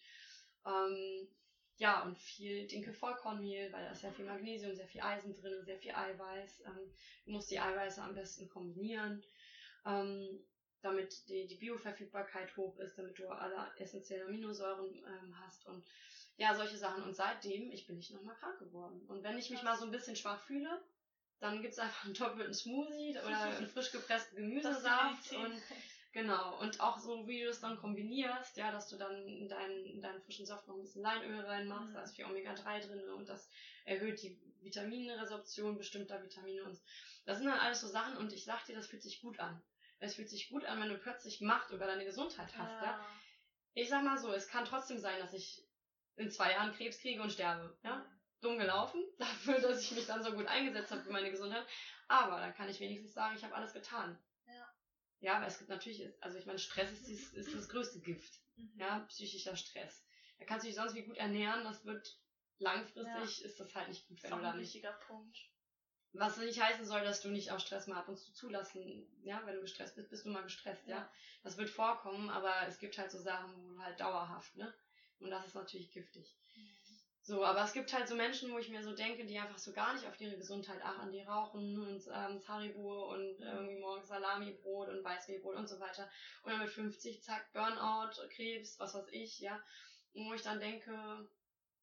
Ähm, 0.67 1.29
ja, 1.77 2.03
und 2.03 2.19
viel 2.19 2.67
Dinkel-Vollkornmehl, 2.67 3.73
weil 3.73 3.85
da 3.85 3.91
ist 3.91 4.03
sehr 4.03 4.13
viel 4.13 4.25
Magnesium, 4.25 4.75
sehr 4.75 4.87
viel 4.87 5.01
Eisen 5.01 5.35
drin, 5.35 5.65
sehr 5.65 5.79
viel 5.79 5.93
Eiweiß. 5.93 6.63
Ähm, 6.67 6.95
du 7.25 7.33
musst 7.33 7.51
die 7.51 7.59
Eiweiße 7.59 8.03
am 8.03 8.15
besten 8.15 8.49
kombinieren, 8.49 9.25
ähm, 9.85 10.41
damit 10.81 11.29
die, 11.29 11.47
die 11.47 11.57
Bioverfügbarkeit 11.57 12.57
hoch 12.57 12.79
ist, 12.79 12.97
damit 12.99 13.19
du 13.19 13.29
alle 13.29 13.71
essentiellen 13.79 14.29
Aminosäuren 14.29 14.95
ähm, 14.95 15.39
hast 15.41 15.67
und 15.67 15.85
ja, 16.37 16.55
solche 16.55 16.77
Sachen. 16.77 17.05
Und 17.05 17.15
seitdem, 17.15 17.71
ich 17.71 17.87
bin 17.87 17.97
nicht 17.97 18.13
nochmal 18.13 18.37
krank 18.37 18.59
geworden. 18.59 19.05
Und 19.09 19.23
wenn 19.23 19.39
ich 19.39 19.51
mich 19.51 19.63
mal 19.63 19.77
so 19.77 19.85
ein 19.85 19.91
bisschen 19.91 20.17
schwach 20.17 20.41
fühle, 20.41 20.83
dann 21.43 21.61
gibt's 21.61 21.79
einfach 21.79 22.05
einen 22.05 22.15
doppelten 22.15 22.55
Smoothie 22.55 23.19
oder 23.25 23.41
einen 23.43 23.69
frisch 23.69 23.93
gepressten 23.93 24.37
Gemüsesaft 24.37 25.33
und 25.33 25.61
Genau, 26.13 26.61
und 26.61 26.79
auch 26.81 26.99
so, 26.99 27.27
wie 27.27 27.43
du 27.43 27.49
es 27.49 27.61
dann 27.61 27.79
kombinierst, 27.79 28.59
ja, 28.59 28.71
dass 28.71 28.89
du 28.89 28.99
dann 28.99 29.49
deinen, 29.49 30.03
deinen 30.03 30.21
frischen 30.21 30.45
Saft 30.45 30.69
noch 30.69 30.75
ein 30.75 30.83
bisschen 30.83 31.01
Leinöl 31.01 31.41
reinmachst, 31.41 31.89
mhm. 31.89 31.95
da 31.95 32.03
ist 32.03 32.15
viel 32.15 32.27
Omega-3 32.27 32.87
drin 32.87 33.09
und 33.09 33.31
das 33.31 33.49
erhöht 33.87 34.23
die 34.23 34.39
Vitaminresorption 34.61 35.79
bestimmter 35.79 36.23
Vitamine 36.23 36.65
und 36.65 36.79
das 37.25 37.39
sind 37.39 37.47
dann 37.47 37.59
alles 37.59 37.81
so 37.81 37.89
Sachen 37.89 38.19
und 38.19 38.33
ich 38.35 38.45
sag 38.45 38.63
dir, 38.67 38.77
das 38.77 38.89
fühlt 38.89 39.03
sich 39.03 39.23
gut 39.23 39.41
an. 39.41 39.63
Es 40.01 40.17
fühlt 40.17 40.29
sich 40.29 40.51
gut 40.51 40.67
an, 40.67 40.81
wenn 40.83 40.91
du 40.91 40.99
plötzlich 40.99 41.41
Macht 41.41 41.71
über 41.71 41.87
deine 41.87 42.05
Gesundheit 42.05 42.59
hast, 42.59 42.83
ja. 42.83 42.91
ja. 42.91 43.07
Ich 43.73 43.89
sag 43.89 44.05
mal 44.05 44.19
so, 44.19 44.31
es 44.33 44.49
kann 44.49 44.67
trotzdem 44.67 44.99
sein, 44.99 45.19
dass 45.19 45.33
ich 45.33 45.65
in 46.17 46.31
zwei 46.31 46.53
Jahren 46.53 46.75
Krebs 46.75 46.99
kriege 47.01 47.23
und 47.23 47.33
sterbe, 47.33 47.75
ja. 47.85 47.97
Mhm. 47.97 48.05
Dumm 48.43 48.59
gelaufen, 48.59 49.02
dafür, 49.19 49.61
dass 49.61 49.83
ich 49.83 49.93
mich 49.93 50.07
dann 50.07 50.23
so 50.23 50.33
gut 50.33 50.47
eingesetzt 50.47 50.91
habe 50.91 51.03
für 51.03 51.13
meine 51.13 51.31
Gesundheit. 51.31 51.67
Aber 52.09 52.41
dann 52.41 52.55
kann 52.55 52.69
ich 52.69 52.81
wenigstens 52.81 53.15
sagen, 53.15 53.37
ich 53.37 53.45
habe 53.45 53.55
alles 53.55 53.73
getan. 53.73 54.19
Ja, 55.23 55.41
weil 55.41 55.47
es 55.47 55.59
gibt 55.59 55.71
natürlich, 55.71 56.03
also 56.21 56.37
ich 56.37 56.47
meine, 56.47 56.59
Stress 56.59 56.91
ist, 56.91 57.09
ist, 57.09 57.33
ist 57.35 57.55
das 57.55 57.69
größte 57.69 58.01
Gift. 58.01 58.41
Mhm. 58.57 58.73
Ja, 58.77 58.99
psychischer 59.09 59.55
Stress. 59.55 60.05
Da 60.39 60.45
kannst 60.45 60.65
du 60.65 60.69
dich 60.69 60.77
sonst 60.77 60.95
wie 60.95 61.05
gut 61.05 61.17
ernähren, 61.17 61.63
das 61.63 61.85
wird 61.85 62.19
langfristig, 62.59 63.39
ja. 63.39 63.47
ist 63.47 63.61
das 63.61 63.75
halt 63.75 63.89
nicht 63.89 64.07
gut, 64.09 64.21
wenn 64.23 64.33
du 64.33 64.41
da 64.41 64.53
nicht. 64.53 64.75
wichtiger 64.75 64.93
Punkt. 65.07 65.39
Was 66.15 66.37
nicht 66.39 66.61
heißen 66.61 66.85
soll, 66.85 67.03
dass 67.05 67.23
du 67.23 67.31
nicht 67.31 67.53
auch 67.53 67.61
Stress 67.61 67.87
mal 67.87 67.99
ab 67.99 68.09
und 68.09 68.19
zu 68.19 68.33
zulassen, 68.33 69.07
ja, 69.23 69.41
wenn 69.47 69.55
du 69.55 69.61
gestresst 69.63 69.95
bist, 69.95 70.11
bist 70.11 70.27
du 70.27 70.31
mal 70.31 70.43
gestresst, 70.43 70.87
ja. 70.89 70.97
ja. 70.97 71.13
Das 71.45 71.57
wird 71.57 71.71
vorkommen, 71.71 72.29
aber 72.29 72.53
es 72.67 72.81
gibt 72.81 72.99
halt 72.99 73.13
so 73.13 73.19
Sachen, 73.19 73.55
wo 73.57 73.83
halt 73.83 74.01
dauerhaft, 74.01 74.57
ne? 74.57 74.75
Und 75.21 75.31
das 75.31 75.47
ist 75.47 75.55
natürlich 75.55 75.93
giftig. 75.93 76.37
So, 77.25 77.45
aber 77.45 77.63
es 77.63 77.73
gibt 77.73 77.93
halt 77.93 78.09
so 78.09 78.17
Menschen, 78.17 78.51
wo 78.53 78.59
ich 78.59 78.69
mir 78.69 78.83
so 78.83 78.97
denke, 78.97 79.25
die 79.25 79.39
einfach 79.39 79.59
so 79.59 79.73
gar 79.73 79.95
nicht 79.95 80.07
auf 80.09 80.21
ihre 80.21 80.37
Gesundheit 80.37 80.83
achten, 80.83 81.13
die 81.13 81.23
rauchen 81.23 81.81
und 81.81 82.05
ähm, 82.13 82.43
Haribo 82.49 83.13
und 83.13 83.39
irgendwie 83.41 83.79
morgens 83.79 84.09
Salamibrot 84.09 84.89
und 84.89 85.05
Weißmehlbrot 85.05 85.55
und 85.55 85.69
so 85.69 85.79
weiter. 85.79 86.11
Und 86.43 86.51
dann 86.51 86.61
mit 86.61 86.71
50, 86.71 87.23
zack, 87.23 87.53
Burnout, 87.53 88.11
Krebs, 88.35 88.79
was 88.81 88.95
weiß 88.95 89.07
ich, 89.13 89.39
ja. 89.39 89.63
Und 90.15 90.29
wo 90.29 90.35
ich 90.35 90.43
dann 90.43 90.59
denke, 90.59 91.29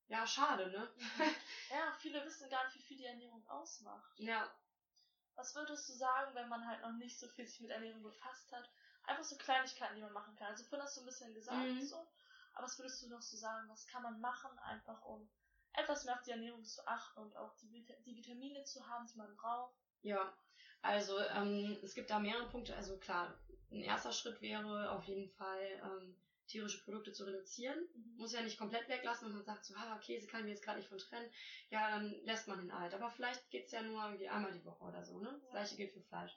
ja, 0.10 0.28
schade, 0.28 0.72
ne? 0.72 0.90
ja, 1.70 1.96
viele 2.00 2.26
wissen 2.26 2.50
gar 2.50 2.66
nicht, 2.66 2.76
wie 2.76 2.84
viel 2.84 2.98
die 2.98 3.06
Ernährung 3.06 3.48
ausmacht. 3.48 4.20
Ja. 4.20 4.52
Was 5.36 5.56
würdest 5.56 5.88
du 5.88 5.94
sagen, 5.94 6.36
wenn 6.36 6.50
man 6.50 6.68
halt 6.68 6.82
noch 6.82 6.98
nicht 6.98 7.18
so 7.18 7.30
viel 7.30 7.48
sich 7.48 7.62
mit 7.62 7.72
Ernährung 7.72 8.04
befasst 8.04 8.52
hat? 8.52 8.70
Einfach 9.04 9.24
so 9.24 9.38
Kleinigkeiten, 9.38 9.96
die 9.96 10.02
man 10.02 10.12
machen 10.12 10.36
kann. 10.36 10.48
Also 10.48 10.66
vorhin 10.66 10.84
hast 10.84 10.98
du 10.98 11.02
ein 11.02 11.06
bisschen 11.06 11.34
gesagt, 11.34 11.66
mhm. 11.66 11.82
so 11.82 12.06
aber 12.60 12.68
was 12.68 12.78
würdest 12.78 13.02
du 13.02 13.08
noch 13.08 13.22
so 13.22 13.38
sagen? 13.38 13.70
Was 13.70 13.88
kann 13.88 14.04
man 14.04 14.20
machen, 14.20 14.52
einfach 14.60 15.02
um 15.06 15.28
etwas 15.74 16.04
mehr 16.04 16.16
auf 16.16 16.24
die 16.24 16.32
Ernährung 16.32 16.64
zu 16.64 16.86
achten 16.86 17.20
und 17.22 17.36
auch 17.38 17.56
die, 17.58 17.86
die 18.06 18.16
Vitamine 18.16 18.64
zu 18.64 18.86
haben, 18.86 19.08
die 19.08 19.18
man 19.18 19.34
braucht? 19.36 19.74
Ja, 20.02 20.34
also 20.82 21.18
ähm, 21.20 21.78
es 21.82 21.94
gibt 21.94 22.10
da 22.10 22.20
mehrere 22.20 22.50
Punkte. 22.50 22.76
Also 22.76 22.98
klar, 22.98 23.34
ein 23.72 23.82
erster 23.82 24.12
Schritt 24.12 24.42
wäre 24.42 24.92
auf 24.92 25.06
jeden 25.06 25.30
Fall 25.30 25.82
ähm, 25.84 26.16
tierische 26.48 26.84
Produkte 26.84 27.14
zu 27.14 27.24
reduzieren. 27.24 27.80
Mhm. 27.94 28.18
Muss 28.18 28.34
ja 28.34 28.42
nicht 28.42 28.58
komplett 28.58 28.90
weglassen 28.90 29.28
und 29.28 29.36
man 29.36 29.46
sagt 29.46 29.64
so, 29.64 29.74
ah, 29.76 29.98
Käse 30.00 30.28
kann 30.28 30.42
ich 30.42 30.46
mir 30.46 30.52
jetzt 30.52 30.64
gerade 30.64 30.80
nicht 30.80 30.90
von 30.90 30.98
trennen. 30.98 31.30
Ja, 31.70 31.90
dann 31.90 32.14
lässt 32.26 32.48
man 32.48 32.62
ihn 32.62 32.78
halt. 32.78 32.94
Aber 32.94 33.10
vielleicht 33.10 33.50
geht's 33.52 33.72
ja 33.72 33.82
nur 33.82 34.04
irgendwie 34.04 34.28
einmal 34.28 34.52
die 34.52 34.66
Woche 34.66 34.84
oder 34.84 35.04
so, 35.06 35.18
ne? 35.20 35.32
Das 35.42 35.50
gleiche 35.52 35.76
gilt 35.78 35.94
für 35.94 36.02
Fleisch 36.02 36.36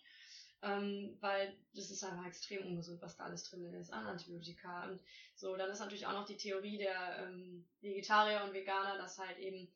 ähm, 0.62 1.16
weil 1.20 1.56
das 1.74 1.90
ist 1.90 2.04
einfach 2.04 2.26
extrem 2.26 2.66
ungesund, 2.66 3.02
was 3.02 3.16
da 3.16 3.24
alles 3.24 3.44
drin 3.44 3.64
ist 3.74 3.92
an 3.92 4.06
Antibiotika 4.06 4.88
und 4.88 5.00
so. 5.34 5.56
Dann 5.56 5.70
ist 5.70 5.80
natürlich 5.80 6.06
auch 6.06 6.12
noch 6.12 6.26
die 6.26 6.36
Theorie 6.36 6.78
der 6.78 7.26
ähm, 7.26 7.64
Vegetarier 7.80 8.44
und 8.44 8.54
Veganer, 8.54 8.96
dass 8.96 9.18
halt 9.18 9.38
eben 9.38 9.68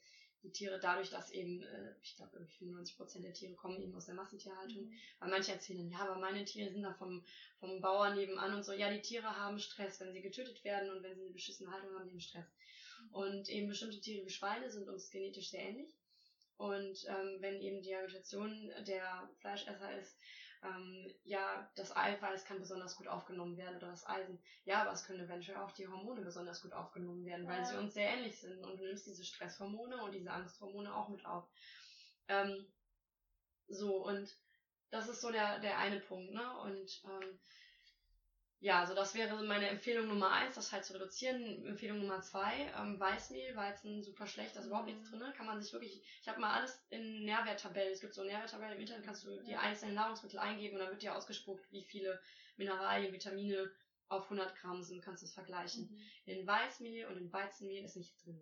die 0.45 0.53
Tiere 0.53 0.79
dadurch, 0.79 1.11
dass 1.11 1.33
eben, 1.33 1.63
äh, 1.63 1.95
ich 2.03 2.15
glaube, 2.17 2.47
95% 2.61 3.21
der 3.21 3.33
Tiere 3.33 3.55
kommen 3.55 3.83
eben 3.83 3.95
aus 3.95 4.07
der 4.07 4.15
Massentierhaltung, 4.15 4.85
mhm. 4.85 4.93
weil 5.19 5.31
manche 5.31 5.53
erzählen, 5.53 5.91
ja, 5.91 5.99
aber 5.99 6.21
meine 6.21 6.45
Tiere 6.45 6.71
sind 6.71 6.83
da 6.83 6.95
vom, 6.95 7.25
vom 7.59 7.81
Bauern 7.81 8.15
nebenan 8.15 8.55
und 8.55 8.65
so. 8.65 8.73
Ja, 8.73 8.91
die 8.91 9.03
Tiere 9.03 9.37
haben 9.37 9.59
Stress, 9.59 9.99
wenn 10.01 10.13
sie 10.13 10.23
getötet 10.23 10.63
werden 10.63 10.91
und 10.91 11.03
wenn 11.03 11.17
sie 11.17 11.23
eine 11.23 11.33
beschissene 11.33 11.73
Haltung 11.73 11.95
haben, 11.95 12.05
die 12.05 12.13
haben 12.13 12.21
Stress. 12.21 12.47
Mhm. 13.01 13.15
Und 13.15 13.49
eben 13.49 13.69
bestimmte 13.69 14.01
Tiere 14.01 14.25
wie 14.25 14.31
Schweine 14.31 14.71
sind 14.71 14.89
uns 14.89 15.11
genetisch 15.11 15.51
sehr 15.51 15.63
ähnlich. 15.63 15.91
Und 16.59 17.05
ähm, 17.09 17.37
wenn 17.41 17.61
eben 17.61 17.83
die 17.83 17.95
Agitation 17.95 18.73
der 18.87 19.29
Fleischesser 19.41 19.99
ist, 19.99 20.17
ähm, 20.63 21.13
ja, 21.25 21.71
das 21.77 21.97
Eiweiß 21.97 22.45
kann 22.45 22.59
besonders 22.59 22.97
gut 22.97 23.09
aufgenommen 23.09 23.57
werden 23.57 23.77
oder 23.77 23.89
das 23.89 24.07
Eisen. 24.07 24.39
Ja, 24.65 24.83
aber 24.83 24.93
es 24.93 25.05
können 25.05 25.25
eventuell 25.25 25.59
auch 25.59 25.73
die 25.73 25.87
Hormone 25.87 26.23
besonders 26.23 26.63
gut 26.63 26.73
aufgenommen 26.73 27.25
werden, 27.25 27.47
weil 27.47 27.59
ja. 27.59 27.65
sie 27.65 27.77
uns 27.77 27.95
sehr 27.95 28.09
ähnlich 28.09 28.39
sind 28.39 28.65
und 28.65 28.79
du 28.79 28.85
nimmst 28.85 29.07
diese 29.07 29.25
Stresshormone 29.25 30.03
und 30.03 30.13
diese 30.13 30.31
Angsthormone 30.31 30.95
auch 30.95 31.09
mit 31.09 31.25
auf. 31.25 31.49
Ähm, 32.29 32.67
so, 33.69 34.05
und 34.05 34.35
das 34.91 35.09
ist 35.09 35.21
so 35.21 35.31
der, 35.31 35.59
der 35.59 35.79
eine 35.79 36.01
Punkt, 36.01 36.33
ne? 36.33 36.59
Und 36.61 37.03
ähm, 37.05 37.39
ja, 38.61 38.81
also 38.81 38.95
das 38.95 39.15
wäre 39.15 39.43
meine 39.45 39.69
Empfehlung 39.69 40.09
Nummer 40.09 40.33
eins, 40.33 40.55
das 40.55 40.73
halt 40.73 40.85
zu 40.85 40.95
reduzieren. 40.95 41.67
Empfehlung 41.67 42.01
Nummer 42.01 42.23
zwei, 42.23 42.73
ähm, 42.79 42.99
Weißmehl, 42.99 43.55
Weizen 43.55 44.03
super 44.03 44.27
schlecht, 44.27 44.57
da 44.57 44.61
ist 44.61 44.67
überhaupt 44.67 44.87
nichts 44.87 45.11
drin. 45.11 45.23
Kann 45.37 45.47
man 45.47 45.61
sich 45.61 45.73
wirklich, 45.73 46.03
ich 46.23 46.29
habe 46.29 46.41
mal 46.41 46.55
alles 46.55 46.83
in 46.89 47.25
Nährwerttabellen, 47.25 47.93
es 47.93 48.01
gibt 48.01 48.15
so 48.15 48.25
Nährwerttabellen 48.25 48.75
im 48.75 48.81
Internet, 48.81 49.05
kannst 49.05 49.25
du 49.25 49.43
die 49.43 49.57
einzelnen 49.57 49.95
Nahrungsmittel 49.95 50.39
eingeben 50.39 50.75
und 50.75 50.81
dann 50.81 50.91
wird 50.91 51.03
dir 51.03 51.15
ausgespuckt, 51.15 51.71
wie 51.71 51.85
viele 51.85 52.19
Mineralien, 52.57 53.13
Vitamine 53.13 53.71
auf 54.09 54.25
100 54.25 54.57
Gramm 54.57 54.83
sind, 54.83 55.03
kannst 55.03 55.23
du 55.23 55.27
es 55.27 55.35
vergleichen. 55.35 55.91
Mhm. 55.91 56.33
In 56.33 56.47
Weißmehl 56.47 57.07
und 57.07 57.19
in 57.19 57.33
Weizenmehl 57.33 57.85
ist 57.85 57.97
nichts 57.97 58.23
drin. 58.23 58.41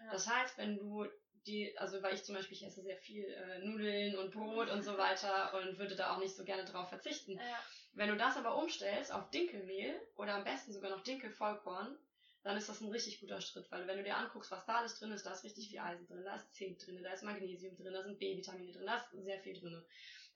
Ja. 0.00 0.12
Das 0.12 0.28
heißt, 0.28 0.58
wenn 0.58 0.76
du 0.76 1.06
die, 1.46 1.76
also 1.78 2.02
weil 2.02 2.14
ich 2.14 2.22
zum 2.22 2.34
Beispiel, 2.34 2.56
ich 2.56 2.64
esse 2.64 2.82
sehr 2.82 2.98
viel 2.98 3.24
äh, 3.24 3.58
Nudeln 3.64 4.16
und 4.18 4.30
Brot 4.30 4.70
und 4.70 4.82
so 4.82 4.96
weiter 4.98 5.54
und 5.54 5.78
würde 5.78 5.96
da 5.96 6.14
auch 6.14 6.18
nicht 6.18 6.36
so 6.36 6.44
gerne 6.44 6.64
drauf 6.64 6.88
verzichten. 6.88 7.32
Ja. 7.32 7.62
Wenn 7.92 8.10
du 8.10 8.16
das 8.16 8.36
aber 8.36 8.56
umstellst 8.56 9.12
auf 9.12 9.30
Dinkelmehl 9.30 10.00
oder 10.16 10.34
am 10.34 10.44
besten 10.44 10.72
sogar 10.72 10.90
noch 10.90 11.02
Dinkelvollkorn, 11.02 11.96
dann 12.42 12.56
ist 12.56 12.68
das 12.68 12.80
ein 12.80 12.88
richtig 12.88 13.20
guter 13.20 13.40
Schritt, 13.40 13.70
weil 13.70 13.86
wenn 13.86 13.98
du 13.98 14.02
dir 14.02 14.16
anguckst, 14.16 14.50
was 14.50 14.64
da 14.64 14.76
alles 14.76 14.98
drin 14.98 15.12
ist, 15.12 15.26
da 15.26 15.32
ist 15.32 15.44
richtig 15.44 15.68
viel 15.68 15.78
Eisen 15.78 16.06
drin, 16.06 16.24
da 16.24 16.36
ist 16.36 16.54
Zink 16.54 16.78
drin, 16.78 17.02
da 17.02 17.12
ist 17.12 17.22
Magnesium 17.22 17.76
drin, 17.76 17.92
da 17.92 18.02
sind 18.02 18.18
B-Vitamine 18.18 18.72
drin, 18.72 18.86
da 18.86 18.96
ist 18.96 19.10
sehr 19.24 19.38
viel 19.40 19.58
drin. 19.58 19.82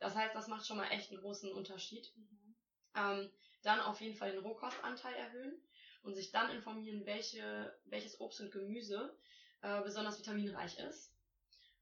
Das 0.00 0.14
heißt, 0.14 0.34
das 0.34 0.48
macht 0.48 0.66
schon 0.66 0.76
mal 0.76 0.88
echt 0.88 1.10
einen 1.10 1.20
großen 1.20 1.50
Unterschied. 1.52 2.12
Mhm. 2.14 2.54
Ähm, 2.96 3.30
dann 3.62 3.80
auf 3.80 4.00
jeden 4.00 4.16
Fall 4.16 4.30
den 4.30 4.40
Rohkostanteil 4.40 5.14
erhöhen 5.14 5.58
und 6.02 6.14
sich 6.14 6.30
dann 6.30 6.50
informieren, 6.50 7.06
welche, 7.06 7.74
welches 7.84 8.20
Obst 8.20 8.40
und 8.40 8.50
Gemüse 8.50 9.16
äh, 9.62 9.80
besonders 9.80 10.18
vitaminreich 10.18 10.78
ist. 10.78 11.13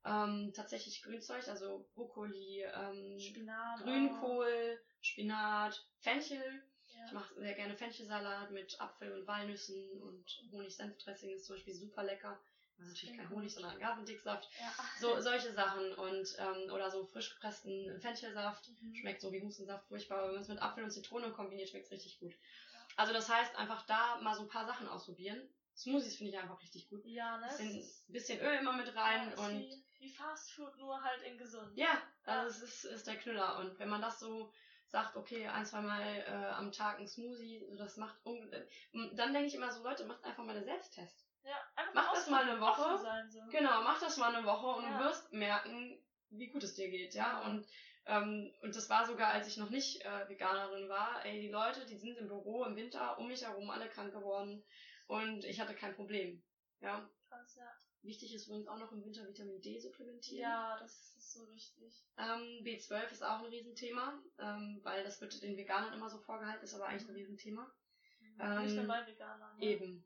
Ähm, 0.04 0.52
tatsächlich 0.54 1.02
Grünzeug, 1.02 1.46
also 1.48 1.86
Brokkoli, 1.94 2.62
ähm, 2.62 3.18
Spinat, 3.20 3.82
Grünkohl, 3.82 4.80
Spinat, 5.00 5.86
Fenchel. 6.00 6.62
Ja. 6.88 7.06
Ich 7.06 7.12
mache 7.12 7.34
sehr 7.34 7.54
gerne 7.54 7.76
Fenchelsalat 7.76 8.50
mit 8.50 8.80
Apfel 8.80 9.12
und 9.12 9.26
Walnüssen 9.26 10.00
und 10.02 10.24
Honig-Senfdressing 10.50 11.30
ist 11.30 11.46
zum 11.46 11.56
Beispiel 11.56 11.74
super 11.74 12.02
lecker. 12.02 12.40
Also 12.78 12.90
natürlich 12.90 13.16
kein 13.16 13.30
Honig, 13.30 13.52
sondern 13.52 13.76
Agavendicksaft. 13.76 14.48
Ja. 14.58 14.72
So, 15.00 15.20
solche 15.20 15.52
Sachen. 15.52 15.94
Und, 15.94 16.36
ähm, 16.38 16.72
oder 16.72 16.90
so 16.90 17.04
frisch 17.04 17.34
gepressten 17.34 18.00
Fenchelsaft. 18.00 18.70
Mhm. 18.80 18.94
Schmeckt 18.96 19.20
so 19.20 19.32
wie 19.32 19.42
Hustensaft 19.42 19.86
furchtbar. 19.86 20.18
Aber 20.18 20.28
wenn 20.28 20.34
man 20.34 20.42
es 20.42 20.48
mit 20.48 20.60
Apfel 20.60 20.84
und 20.84 20.90
Zitrone 20.90 21.30
kombiniert, 21.30 21.68
schmeckt 21.68 21.86
es 21.86 21.92
richtig 21.92 22.18
gut. 22.18 22.32
Ja. 22.32 22.86
Also 22.96 23.12
das 23.12 23.28
heißt, 23.28 23.56
einfach 23.56 23.86
da 23.86 24.20
mal 24.20 24.34
so 24.34 24.42
ein 24.42 24.48
paar 24.48 24.66
Sachen 24.66 24.88
ausprobieren. 24.88 25.48
Smoothies 25.76 26.16
finde 26.16 26.32
ich 26.32 26.38
einfach 26.38 26.60
richtig 26.60 26.88
gut. 26.88 27.04
Ja, 27.04 27.38
ne? 27.38 27.46
Bisschen, 27.46 27.88
bisschen 28.08 28.40
Öl 28.40 28.58
immer 28.58 28.72
mit 28.72 28.94
rein 28.94 29.32
ja, 29.36 29.44
und. 29.44 29.82
Wie, 30.02 30.10
Fast 30.10 30.50
Food, 30.52 30.76
nur 30.78 31.00
halt 31.00 31.22
in 31.22 31.38
gesund. 31.38 31.76
Ja, 31.76 32.02
also 32.24 32.48
es 32.48 32.62
ist, 32.62 32.84
ist 32.84 33.06
der 33.06 33.16
Knüller. 33.16 33.58
Und 33.58 33.78
wenn 33.78 33.88
man 33.88 34.02
das 34.02 34.18
so 34.18 34.52
sagt, 34.88 35.16
okay, 35.16 35.46
ein, 35.46 35.64
zwei 35.64 35.80
Mal 35.80 36.02
äh, 36.02 36.52
am 36.54 36.72
Tag 36.72 36.98
ein 36.98 37.06
Smoothie, 37.06 37.64
das 37.78 37.96
macht 37.96 38.16
äh, 38.26 38.66
dann 39.14 39.32
denke 39.32 39.46
ich 39.46 39.54
immer 39.54 39.70
so, 39.70 39.82
Leute, 39.82 40.04
macht 40.04 40.24
einfach 40.24 40.44
mal 40.44 40.56
einen 40.56 40.64
Selbsttest. 40.64 41.24
Ja, 41.44 41.56
einfach 41.76 41.94
mach 41.94 42.12
das 42.14 42.28
mal 42.28 42.42
eine 42.42 42.60
Woche. 42.60 42.98
Sein, 42.98 43.30
so. 43.30 43.40
Genau, 43.50 43.82
mach 43.82 44.00
das 44.00 44.16
mal 44.16 44.34
eine 44.34 44.44
Woche 44.44 44.66
und 44.78 44.84
ja. 44.84 44.98
du 44.98 45.04
wirst 45.04 45.32
merken, 45.32 45.98
wie 46.30 46.48
gut 46.48 46.64
es 46.64 46.74
dir 46.74 46.90
geht, 46.90 47.14
ja. 47.14 47.40
Und 47.42 47.66
ähm, 48.06 48.52
und 48.62 48.74
das 48.74 48.90
war 48.90 49.06
sogar, 49.06 49.28
als 49.28 49.46
ich 49.46 49.56
noch 49.56 49.70
nicht 49.70 50.04
äh, 50.04 50.28
Veganerin 50.28 50.88
war. 50.88 51.24
Ey, 51.24 51.40
die 51.40 51.50
Leute, 51.50 51.86
die 51.86 51.96
sind 51.96 52.18
im 52.18 52.26
Büro 52.26 52.64
im 52.64 52.74
Winter 52.74 53.16
um 53.18 53.28
mich 53.28 53.42
herum 53.42 53.70
alle 53.70 53.88
krank 53.88 54.12
geworden 54.12 54.64
und 55.06 55.44
ich 55.44 55.60
hatte 55.60 55.74
kein 55.74 55.94
Problem. 55.94 56.42
Ja. 56.80 57.08
Krass, 57.28 57.56
ja. 57.56 57.70
Wichtig 58.02 58.34
ist 58.34 58.46
übrigens 58.46 58.66
auch 58.66 58.78
noch 58.78 58.90
im 58.90 59.04
Winter 59.04 59.26
Vitamin 59.26 59.60
D 59.60 59.78
supplementieren. 59.78 60.42
Ja, 60.42 60.76
das 60.80 61.14
ist 61.16 61.32
so 61.32 61.48
wichtig. 61.50 62.04
Ähm, 62.18 62.64
B12 62.64 63.12
ist 63.12 63.22
auch 63.22 63.38
ein 63.38 63.46
Riesenthema, 63.46 64.20
ähm, 64.38 64.80
weil 64.82 65.04
das 65.04 65.20
wird 65.20 65.40
den 65.42 65.56
Veganern 65.56 65.92
immer 65.94 66.10
so 66.10 66.18
vorgehalten, 66.18 66.64
ist 66.64 66.74
aber 66.74 66.86
eigentlich 66.86 67.08
ein 67.08 67.14
Riesenthema. 67.14 67.72
Mhm. 68.20 68.62
Nicht 68.64 68.74
nur 68.74 68.82
ähm, 68.82 68.88
bei 68.88 69.06
Veganern. 69.06 69.56
Ne? 69.56 69.64
Eben. 69.64 70.04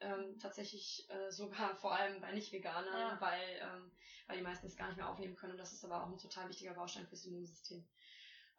Ähm, 0.00 0.38
tatsächlich 0.38 1.08
äh, 1.08 1.32
sogar 1.32 1.74
vor 1.76 1.92
allem 1.92 2.20
bei 2.20 2.32
Nicht-Veganern, 2.32 2.94
ja. 2.94 3.20
weil, 3.20 3.60
ähm, 3.60 3.90
weil 4.26 4.36
die 4.36 4.44
meisten 4.44 4.66
es 4.66 4.76
gar 4.76 4.86
nicht 4.88 4.96
mehr 4.96 5.08
aufnehmen 5.08 5.34
können. 5.34 5.52
Und 5.52 5.58
das 5.58 5.72
ist 5.72 5.84
aber 5.84 6.04
auch 6.04 6.08
ein 6.08 6.18
total 6.18 6.48
wichtiger 6.48 6.74
Baustein 6.74 7.06
fürs 7.06 7.24
Immunsystem. 7.24 7.84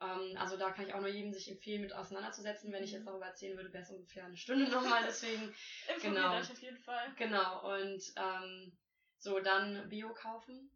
Ähm, 0.01 0.37
also 0.37 0.57
da 0.57 0.71
kann 0.71 0.87
ich 0.87 0.93
auch 0.93 1.01
nur 1.01 1.09
jedem 1.09 1.33
sich 1.33 1.49
empfehlen, 1.49 1.81
mit 1.81 1.93
auseinanderzusetzen. 1.93 2.71
Wenn 2.71 2.83
ich 2.83 2.91
jetzt 2.91 3.01
mhm. 3.01 3.07
darüber 3.07 3.27
erzählen 3.27 3.57
würde, 3.57 3.73
wäre 3.73 3.83
es 3.83 3.91
ungefähr 3.91 4.25
eine 4.25 4.37
Stunde 4.37 4.69
nochmal. 4.69 5.03
Deswegen 5.05 5.53
genau. 6.01 6.37
euch 6.37 6.51
auf 6.51 6.61
jeden 6.61 6.79
Fall. 6.79 7.13
Genau. 7.17 7.75
Und 7.75 8.01
ähm, 8.15 8.77
so 9.17 9.39
dann 9.39 9.89
Bio 9.89 10.13
kaufen 10.13 10.71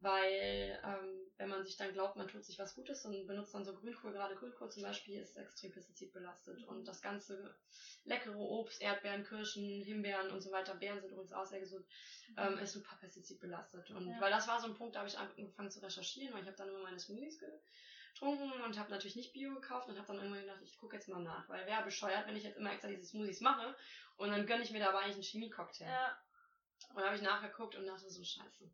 weil 0.00 0.78
ähm, 0.84 1.26
wenn 1.38 1.48
man 1.48 1.64
sich 1.64 1.76
dann 1.76 1.92
glaubt, 1.92 2.16
man 2.16 2.28
tut 2.28 2.44
sich 2.44 2.58
was 2.58 2.74
Gutes 2.74 3.04
und 3.04 3.26
benutzt 3.26 3.54
dann 3.54 3.64
so 3.64 3.74
Grünkohl, 3.74 4.12
gerade 4.12 4.34
Grünkohl 4.36 4.70
zum 4.70 4.82
Beispiel, 4.82 5.20
ist 5.20 5.36
extrem 5.36 5.72
pestizidbelastet. 5.72 6.64
Und 6.64 6.86
das 6.86 7.00
ganze 7.00 7.54
leckere 8.04 8.38
Obst, 8.38 8.80
Erdbeeren, 8.80 9.24
Kirschen, 9.24 9.82
Himbeeren 9.82 10.30
und 10.30 10.42
so 10.42 10.52
weiter, 10.52 10.74
Beeren 10.74 11.00
sind 11.00 11.10
übrigens 11.10 11.32
auch 11.32 11.46
sehr 11.46 11.60
gesund, 11.60 11.86
ähm, 12.36 12.58
ist 12.58 12.72
super 12.72 12.96
pestizidbelastet. 13.00 13.90
Und 13.90 14.08
ja. 14.08 14.20
weil 14.20 14.30
das 14.30 14.46
war 14.46 14.60
so 14.60 14.68
ein 14.68 14.74
Punkt, 14.74 14.94
da 14.94 15.00
habe 15.00 15.08
ich 15.08 15.18
angefangen 15.18 15.70
zu 15.70 15.80
recherchieren, 15.80 16.34
weil 16.34 16.42
ich 16.42 16.46
habe 16.46 16.56
dann 16.56 16.68
immer 16.68 16.82
meine 16.82 16.98
Smoothies 16.98 17.38
getrunken 18.16 18.50
und 18.62 18.78
habe 18.78 18.90
natürlich 18.90 19.16
nicht 19.16 19.32
Bio 19.32 19.54
gekauft 19.54 19.88
und 19.88 19.96
habe 19.96 20.06
dann 20.06 20.16
irgendwann 20.16 20.40
gedacht, 20.40 20.62
ich 20.62 20.78
gucke 20.78 20.96
jetzt 20.96 21.08
mal 21.08 21.22
nach, 21.22 21.48
weil 21.48 21.66
wäre 21.66 21.84
bescheuert, 21.84 22.26
wenn 22.26 22.36
ich 22.36 22.44
jetzt 22.44 22.56
immer 22.56 22.72
extra 22.72 22.88
diese 22.88 23.04
Smoothies 23.04 23.40
mache 23.40 23.76
und 24.16 24.30
dann 24.30 24.46
gönne 24.46 24.62
ich 24.62 24.70
mir 24.70 24.80
dabei 24.80 25.00
eigentlich 25.00 25.14
einen 25.14 25.24
Chemie-Cocktail. 25.24 25.86
Ja. 25.86 26.18
Und 26.90 26.98
da 26.98 27.06
habe 27.06 27.16
ich 27.16 27.22
nachgeguckt 27.22 27.74
und 27.76 27.86
dachte 27.86 28.08
so, 28.10 28.22
scheiße 28.22 28.64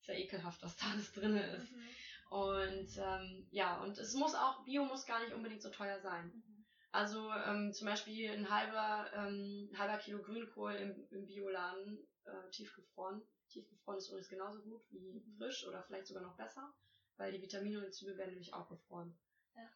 ist 0.00 0.08
ja 0.08 0.14
ekelhaft, 0.14 0.62
was 0.62 0.76
da 0.76 0.86
alles 0.92 1.12
drin 1.12 1.36
ist. 1.36 1.72
Mhm. 1.72 1.88
Und 2.30 2.88
ähm, 2.98 3.48
ja, 3.50 3.80
und 3.80 3.98
es 3.98 4.14
muss 4.14 4.34
auch, 4.34 4.64
Bio 4.64 4.84
muss 4.84 5.06
gar 5.06 5.20
nicht 5.20 5.32
unbedingt 5.32 5.62
so 5.62 5.70
teuer 5.70 6.00
sein. 6.00 6.26
Mhm. 6.26 6.64
Also 6.90 7.30
ähm, 7.32 7.72
zum 7.72 7.86
Beispiel 7.86 8.30
ein 8.30 8.48
halber, 8.48 9.10
ähm, 9.14 9.70
halber 9.76 9.98
Kilo 9.98 10.22
Grünkohl 10.22 10.74
im, 10.74 11.06
im 11.10 11.26
Bioladen 11.26 12.06
äh, 12.24 12.50
tiefgefroren. 12.50 13.22
Tiefgefroren 13.48 13.98
ist 13.98 14.08
übrigens 14.08 14.28
genauso 14.28 14.62
gut 14.62 14.82
wie 14.90 15.22
frisch 15.36 15.66
oder 15.66 15.82
vielleicht 15.82 16.06
sogar 16.06 16.22
noch 16.22 16.36
besser, 16.36 16.72
weil 17.18 17.32
die 17.32 17.42
Vitamine 17.42 17.84
und 17.84 17.92
Zwiebeln 17.92 18.18
werden 18.18 18.30
nämlich 18.30 18.54
auch 18.54 18.68
gefroren. 18.68 19.16
Ja. 19.54 19.68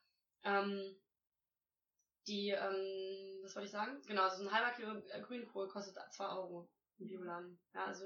Ähm, 0.45 0.97
die, 2.27 2.51
ähm, 2.51 3.41
was 3.43 3.55
wollte 3.55 3.67
ich 3.67 3.73
sagen? 3.73 4.01
Genau, 4.07 4.23
also 4.23 4.43
ein 4.43 4.53
halber 4.53 4.71
Kilo 4.75 5.03
Grünkohl 5.27 5.69
kostet 5.69 5.97
2 6.13 6.29
Euro 6.29 6.69
im 6.99 7.09
Bioladen. 7.09 7.59
Ja, 7.75 7.87
also 7.87 8.05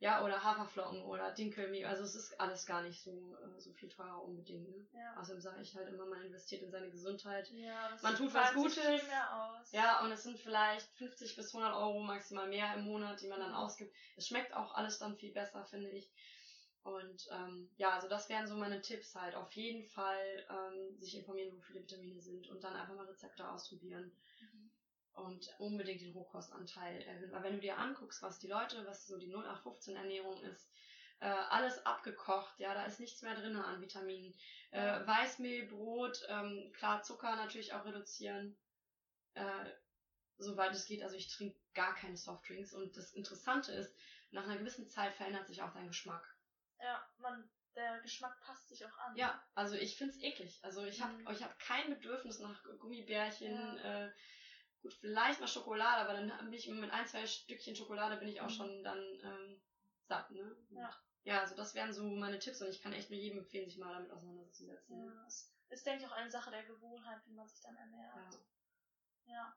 ja, 0.00 0.24
oder 0.24 0.44
Haferflocken 0.44 1.02
oder 1.02 1.32
Dinkelmehl. 1.32 1.84
Also 1.84 2.04
es 2.04 2.14
ist 2.14 2.40
alles 2.40 2.66
gar 2.66 2.82
nicht 2.82 3.02
so, 3.02 3.36
äh, 3.42 3.60
so 3.60 3.72
viel 3.72 3.88
teurer 3.88 4.22
unbedingt. 4.22 4.68
Ne? 4.68 4.86
Ja. 4.92 5.16
Außerdem 5.20 5.40
sage 5.40 5.60
ich 5.60 5.74
halt 5.74 5.88
immer, 5.88 6.06
man 6.06 6.22
investiert 6.22 6.62
in 6.62 6.70
seine 6.70 6.88
Gesundheit. 6.90 7.50
Ja, 7.50 7.96
man 8.02 8.14
tut 8.14 8.32
was 8.32 8.54
Gutes. 8.54 9.02
Ja, 9.72 10.00
und 10.04 10.12
es 10.12 10.22
sind 10.22 10.38
vielleicht 10.38 10.86
50 10.98 11.34
bis 11.34 11.52
100 11.52 11.74
Euro 11.74 11.98
maximal 12.00 12.46
mehr 12.46 12.74
im 12.74 12.84
Monat, 12.84 13.20
die 13.20 13.26
man 13.26 13.40
dann 13.40 13.52
ausgibt. 13.52 13.92
Es 14.16 14.28
schmeckt 14.28 14.54
auch 14.54 14.72
alles 14.74 15.00
dann 15.00 15.16
viel 15.16 15.32
besser, 15.32 15.64
finde 15.64 15.90
ich. 15.90 16.08
Und 16.88 17.28
ähm, 17.30 17.68
ja, 17.76 17.90
also 17.90 18.08
das 18.08 18.28
wären 18.28 18.46
so 18.46 18.56
meine 18.56 18.80
Tipps 18.80 19.14
halt. 19.14 19.34
Auf 19.34 19.52
jeden 19.52 19.84
Fall 19.84 20.46
ähm, 20.48 20.98
sich 20.98 21.16
informieren, 21.16 21.54
wo 21.54 21.60
viele 21.60 21.82
Vitamine 21.82 22.20
sind 22.20 22.48
und 22.48 22.64
dann 22.64 22.74
einfach 22.74 22.94
mal 22.94 23.04
Rezepte 23.04 23.46
ausprobieren 23.46 24.10
und 25.18 25.54
unbedingt 25.58 26.00
den 26.00 26.12
Rohkostanteil 26.12 27.02
erhöhen. 27.02 27.32
Weil 27.32 27.42
wenn 27.42 27.54
du 27.54 27.60
dir 27.60 27.78
anguckst, 27.78 28.22
was 28.22 28.38
die 28.38 28.48
Leute, 28.48 28.86
was 28.86 29.06
so 29.06 29.18
die 29.18 29.28
0815 29.28 29.96
Ernährung 29.96 30.40
ist, 30.42 30.70
äh, 31.20 31.26
alles 31.26 31.84
abgekocht, 31.84 32.58
ja, 32.58 32.74
da 32.74 32.84
ist 32.84 33.00
nichts 33.00 33.22
mehr 33.22 33.34
drin 33.34 33.56
an 33.56 33.80
Vitaminen. 33.80 34.34
Äh, 34.70 35.06
Weißmehl, 35.06 35.66
Brot, 35.66 36.24
ähm, 36.28 36.72
klar 36.72 37.02
Zucker 37.02 37.36
natürlich 37.36 37.74
auch 37.74 37.84
reduzieren, 37.84 38.56
äh, 39.34 39.70
soweit 40.38 40.72
es 40.72 40.86
geht. 40.86 41.02
Also 41.02 41.16
ich 41.16 41.28
trinke 41.28 41.58
gar 41.74 41.94
keine 41.94 42.16
Softdrinks 42.16 42.72
und 42.72 42.96
das 42.96 43.12
Interessante 43.12 43.72
ist, 43.72 43.94
nach 44.30 44.44
einer 44.44 44.58
gewissen 44.58 44.88
Zeit 44.88 45.14
verändert 45.14 45.46
sich 45.46 45.62
auch 45.62 45.72
dein 45.72 45.88
Geschmack. 45.88 46.37
Ja, 46.80 47.06
man, 47.18 47.50
der 47.74 48.00
Geschmack 48.00 48.40
passt 48.40 48.68
sich 48.68 48.84
auch 48.84 48.98
an. 48.98 49.16
Ja, 49.16 49.42
also 49.54 49.74
ich 49.76 49.96
finde 49.96 50.14
es 50.14 50.22
eklig. 50.22 50.58
Also 50.62 50.84
ich 50.84 51.00
habe 51.02 51.14
mhm. 51.14 51.28
ich 51.30 51.42
hab 51.42 51.58
kein 51.58 51.90
Bedürfnis 51.90 52.38
nach 52.38 52.62
Gummibärchen, 52.78 53.76
ja. 53.76 54.06
äh, 54.06 54.12
Gut, 54.82 54.94
vielleicht 54.94 55.40
mal 55.40 55.48
Schokolade, 55.48 56.08
aber 56.08 56.14
dann 56.14 56.28
bin 56.44 56.52
ich 56.52 56.68
mit 56.68 56.90
ein, 56.90 57.06
zwei 57.06 57.26
Stückchen 57.26 57.74
Schokolade 57.74 58.16
bin 58.16 58.28
ich 58.28 58.40
auch 58.40 58.48
mhm. 58.48 58.54
schon 58.54 58.84
dann 58.84 58.98
ähm, 59.24 59.60
satt, 60.06 60.30
ne? 60.30 60.56
Ja. 60.70 60.96
Ja, 61.24 61.40
also 61.40 61.56
das 61.56 61.74
wären 61.74 61.92
so 61.92 62.04
meine 62.04 62.38
Tipps 62.38 62.62
und 62.62 62.68
ich 62.68 62.80
kann 62.80 62.92
echt 62.92 63.10
nur 63.10 63.18
jedem 63.18 63.40
empfehlen, 63.40 63.68
sich 63.68 63.78
mal 63.78 63.92
damit 63.92 64.10
auseinanderzusetzen. 64.10 65.04
Ja, 65.04 65.26
es 65.26 65.52
ist, 65.68 65.84
denke 65.84 66.04
ich, 66.04 66.08
auch 66.08 66.14
eine 66.16 66.30
Sache 66.30 66.50
der 66.50 66.64
Gewohnheit, 66.64 67.20
wie 67.26 67.34
man 67.34 67.46
sich 67.46 67.60
dann 67.60 67.76
ernährt. 67.76 68.14
Ja. 69.26 69.34
Ja, 69.34 69.56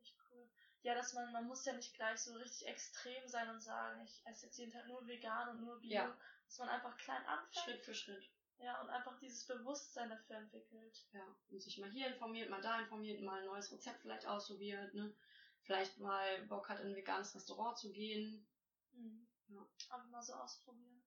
echt 0.00 0.16
cool. 0.30 0.48
Ja, 0.82 0.94
dass 0.94 1.12
man, 1.12 1.30
man 1.30 1.46
muss 1.46 1.64
ja 1.66 1.74
nicht 1.74 1.94
gleich 1.94 2.18
so 2.18 2.34
richtig 2.34 2.66
extrem 2.66 3.28
sein 3.28 3.48
und 3.50 3.60
sagen, 3.60 4.00
ich 4.02 4.26
esse 4.26 4.46
jetzt 4.46 4.58
jeden 4.58 4.72
Tag 4.72 4.88
nur 4.88 5.06
vegan 5.06 5.50
und 5.50 5.60
nur 5.60 5.78
Bio. 5.78 5.92
Ja. 5.92 6.18
Dass 6.48 6.58
man 6.58 6.68
einfach 6.70 6.96
klein 6.96 7.24
anfängt. 7.26 7.64
Schritt 7.64 7.84
für 7.84 7.94
Schritt. 7.94 8.30
Ja, 8.58 8.80
und 8.80 8.90
einfach 8.90 9.16
dieses 9.18 9.44
Bewusstsein 9.46 10.08
dafür 10.08 10.36
entwickelt. 10.36 11.06
Ja, 11.12 11.36
und 11.50 11.62
sich 11.62 11.78
mal 11.78 11.90
hier 11.90 12.08
informiert, 12.08 12.50
mal 12.50 12.60
da 12.60 12.80
informiert, 12.80 13.20
mal 13.20 13.38
ein 13.38 13.46
neues 13.46 13.70
Rezept 13.70 14.00
vielleicht 14.00 14.26
ausprobiert, 14.26 14.92
ne? 14.94 15.14
Vielleicht 15.62 15.98
mal 15.98 16.42
Bock 16.46 16.68
hat, 16.68 16.80
in 16.80 16.88
ein 16.88 16.96
veganes 16.96 17.34
Restaurant 17.34 17.78
zu 17.78 17.92
gehen. 17.92 18.46
Mhm. 18.92 19.28
Ja. 19.48 19.60
Einfach 19.90 20.08
mal 20.08 20.22
so 20.22 20.32
ausprobieren. 20.34 21.04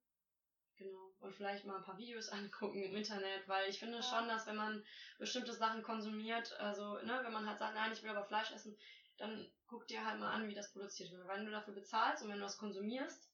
Genau. 0.78 1.14
Und 1.20 1.36
vielleicht 1.36 1.66
mal 1.66 1.78
ein 1.78 1.84
paar 1.84 1.98
Videos 1.98 2.30
angucken 2.30 2.84
im 2.84 2.96
Internet, 2.96 3.48
weil 3.48 3.70
ich 3.70 3.80
finde 3.80 3.98
ja. 3.98 4.04
schon, 4.04 4.28
dass 4.28 4.48
wenn 4.48 4.56
man 4.56 4.86
bestimmte 5.18 5.54
Sachen 5.54 5.84
konsumiert, 5.84 6.54
also, 6.60 7.00
ne, 7.00 7.20
wenn 7.24 7.34
man 7.34 7.48
halt 7.48 7.60
sagt, 7.60 7.76
nein, 7.76 7.92
ich 7.92 8.04
will 8.04 8.12
aber 8.12 8.26
Fleisch 8.26 8.52
essen, 8.52 8.78
dann 9.18 9.52
guck 9.68 9.88
dir 9.88 10.06
halt 10.06 10.20
mal 10.20 10.32
an, 10.32 10.48
wie 10.48 10.54
das 10.54 10.72
produziert 10.72 11.12
wird. 11.12 11.28
Weil 11.28 11.40
wenn 11.40 11.46
du 11.46 11.52
dafür 11.52 11.74
bezahlst 11.74 12.24
und 12.24 12.30
wenn 12.30 12.38
du 12.38 12.44
das 12.44 12.58
konsumierst, 12.58 13.31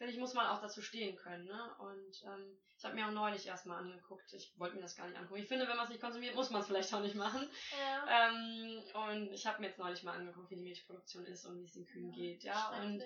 finde 0.00 0.14
ich, 0.14 0.18
muss 0.18 0.32
man 0.32 0.46
auch 0.46 0.62
dazu 0.62 0.80
stehen 0.80 1.14
können. 1.14 1.44
Ne? 1.44 1.76
Und 1.78 2.22
ähm, 2.24 2.58
ich 2.78 2.84
habe 2.86 2.94
mir 2.94 3.06
auch 3.06 3.10
neulich 3.10 3.46
erstmal 3.46 3.80
angeguckt. 3.80 4.32
Ich 4.32 4.58
wollte 4.58 4.76
mir 4.76 4.80
das 4.80 4.96
gar 4.96 5.06
nicht 5.06 5.18
angucken. 5.18 5.42
Ich 5.42 5.48
finde, 5.48 5.68
wenn 5.68 5.76
man 5.76 5.84
es 5.84 5.90
nicht 5.90 6.00
konsumiert, 6.00 6.34
muss 6.34 6.48
man 6.48 6.62
es 6.62 6.68
vielleicht 6.68 6.94
auch 6.94 7.02
nicht 7.02 7.16
machen. 7.16 7.46
Ja. 7.78 8.30
Ähm, 8.30 8.82
und 8.94 9.30
ich 9.30 9.46
habe 9.46 9.60
mir 9.60 9.66
jetzt 9.66 9.78
neulich 9.78 10.02
mal 10.02 10.16
angeguckt, 10.16 10.50
wie 10.50 10.56
die 10.56 10.62
Milchproduktion 10.62 11.26
ist 11.26 11.44
und 11.44 11.60
wie 11.60 11.66
es 11.66 11.74
den 11.74 11.84
Kühen 11.84 12.14
ja, 12.14 12.16
geht. 12.16 12.44
Ja, 12.44 12.80
und 12.80 13.02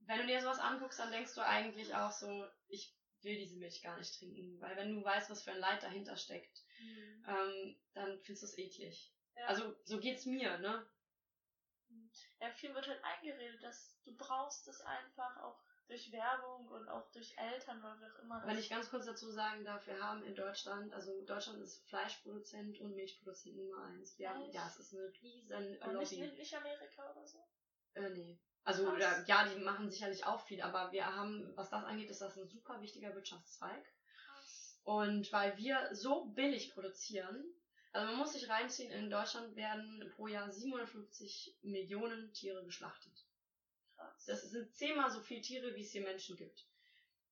wenn 0.00 0.18
du 0.18 0.26
dir 0.26 0.42
sowas 0.42 0.58
anguckst, 0.58 0.98
dann 0.98 1.10
denkst 1.10 1.34
du 1.34 1.40
eigentlich 1.40 1.94
auch 1.94 2.12
so, 2.12 2.46
ich 2.68 2.94
will 3.22 3.38
diese 3.38 3.56
Milch 3.56 3.80
gar 3.80 3.96
nicht 3.96 4.14
trinken. 4.18 4.60
Weil 4.60 4.76
wenn 4.76 4.94
du 4.94 5.02
weißt, 5.02 5.30
was 5.30 5.42
für 5.42 5.52
ein 5.52 5.60
Leid 5.60 5.82
dahinter 5.82 6.18
steckt, 6.18 6.60
mhm. 6.78 7.24
ähm, 7.26 7.76
dann 7.94 8.20
findest 8.20 8.42
du 8.42 8.46
es 8.48 8.58
eklig. 8.58 9.14
Ja. 9.34 9.46
Also 9.46 9.74
so 9.84 9.98
geht's 9.98 10.26
mir, 10.26 10.58
ne? 10.58 10.86
Ja, 12.38 12.50
viel 12.50 12.74
wird 12.74 12.86
halt 12.86 13.02
eingeredet, 13.02 13.62
dass 13.62 13.98
du 14.04 14.14
brauchst 14.14 14.68
es 14.68 14.82
einfach 14.82 15.38
auch 15.38 15.58
durch 15.86 16.10
Werbung 16.12 16.68
und 16.68 16.88
auch 16.88 17.10
durch 17.12 17.36
Eltern 17.36 17.78
oder 17.78 17.98
wie 18.00 18.06
auch 18.06 18.22
immer. 18.22 18.46
Wenn 18.46 18.58
ich 18.58 18.70
ganz 18.70 18.88
kurz 18.90 19.06
dazu 19.06 19.30
sagen 19.30 19.64
darf, 19.64 19.86
wir 19.86 20.00
haben 20.00 20.22
in 20.24 20.34
Deutschland, 20.34 20.92
also 20.94 21.22
Deutschland 21.24 21.60
ist 21.60 21.86
Fleischproduzent 21.88 22.80
und 22.80 22.94
Milchproduzent 22.94 23.56
Nummer 23.56 23.84
eins. 23.84 24.18
Wir 24.18 24.30
haben, 24.30 24.50
ja, 24.50 24.66
es 24.66 24.78
ist 24.78 24.94
eine 24.94 25.12
riesen 25.22 25.52
und 25.54 25.92
Lobby. 25.92 26.20
Nicht, 26.20 26.38
nicht 26.38 26.56
Amerika 26.56 27.10
oder 27.10 27.26
so? 27.26 27.38
Äh, 27.94 28.10
nee. 28.10 28.38
Also 28.64 28.96
ja, 28.96 29.22
ja, 29.26 29.46
die 29.46 29.60
machen 29.60 29.90
sicherlich 29.90 30.24
auch 30.24 30.40
viel, 30.40 30.62
aber 30.62 30.90
wir 30.90 31.04
haben, 31.04 31.52
was 31.54 31.68
das 31.68 31.84
angeht, 31.84 32.08
ist 32.08 32.22
das 32.22 32.38
ein 32.38 32.48
super 32.48 32.80
wichtiger 32.80 33.14
Wirtschaftszweig. 33.14 33.84
Krass. 34.26 34.80
Und 34.84 35.30
weil 35.32 35.56
wir 35.58 35.94
so 35.94 36.24
billig 36.26 36.72
produzieren, 36.72 37.44
Also 37.92 38.06
man 38.08 38.16
muss 38.16 38.32
sich 38.32 38.48
reinziehen, 38.48 38.90
in 38.90 39.10
Deutschland 39.10 39.54
werden 39.54 40.10
pro 40.16 40.28
Jahr 40.28 40.50
750 40.50 41.58
Millionen 41.62 42.32
Tiere 42.32 42.64
geschlachtet. 42.64 43.23
Das 44.24 44.42
sind 44.42 44.74
zehnmal 44.74 45.10
so 45.10 45.20
viele 45.20 45.42
Tiere, 45.42 45.74
wie 45.74 45.82
es 45.82 45.92
hier 45.92 46.02
Menschen 46.02 46.36
gibt. 46.36 46.66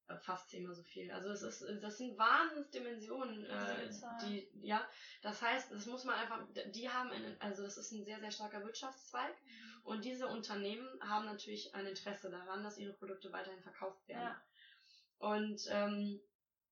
Äh, 0.08 0.18
fast 0.18 0.50
zehnmal 0.50 0.74
so 0.74 0.82
viel. 0.82 1.10
Also 1.10 1.30
es 1.30 1.42
ist, 1.42 1.64
das 1.80 1.98
sind 1.98 2.18
Wahnsinnsdimensionen, 2.18 3.44
äh, 3.44 3.90
die, 4.24 4.48
ja, 4.60 4.86
das 5.22 5.42
heißt, 5.42 5.70
das 5.72 5.86
muss 5.86 6.04
man 6.04 6.16
einfach, 6.16 6.44
die 6.72 6.90
haben, 6.90 7.10
einen, 7.10 7.40
also 7.40 7.62
das 7.62 7.76
ist 7.76 7.92
ein 7.92 8.04
sehr, 8.04 8.18
sehr 8.20 8.30
starker 8.30 8.64
Wirtschaftszweig 8.64 9.34
mhm. 9.44 9.80
und 9.84 10.04
diese 10.04 10.26
Unternehmen 10.26 10.88
haben 11.02 11.26
natürlich 11.26 11.74
ein 11.74 11.86
Interesse 11.86 12.30
daran, 12.30 12.64
dass 12.64 12.78
ihre 12.78 12.92
Produkte 12.94 13.32
weiterhin 13.32 13.62
verkauft 13.62 14.06
werden. 14.08 14.22
Ja. 14.22 14.42
Und 15.18 15.68
ähm, 15.70 16.20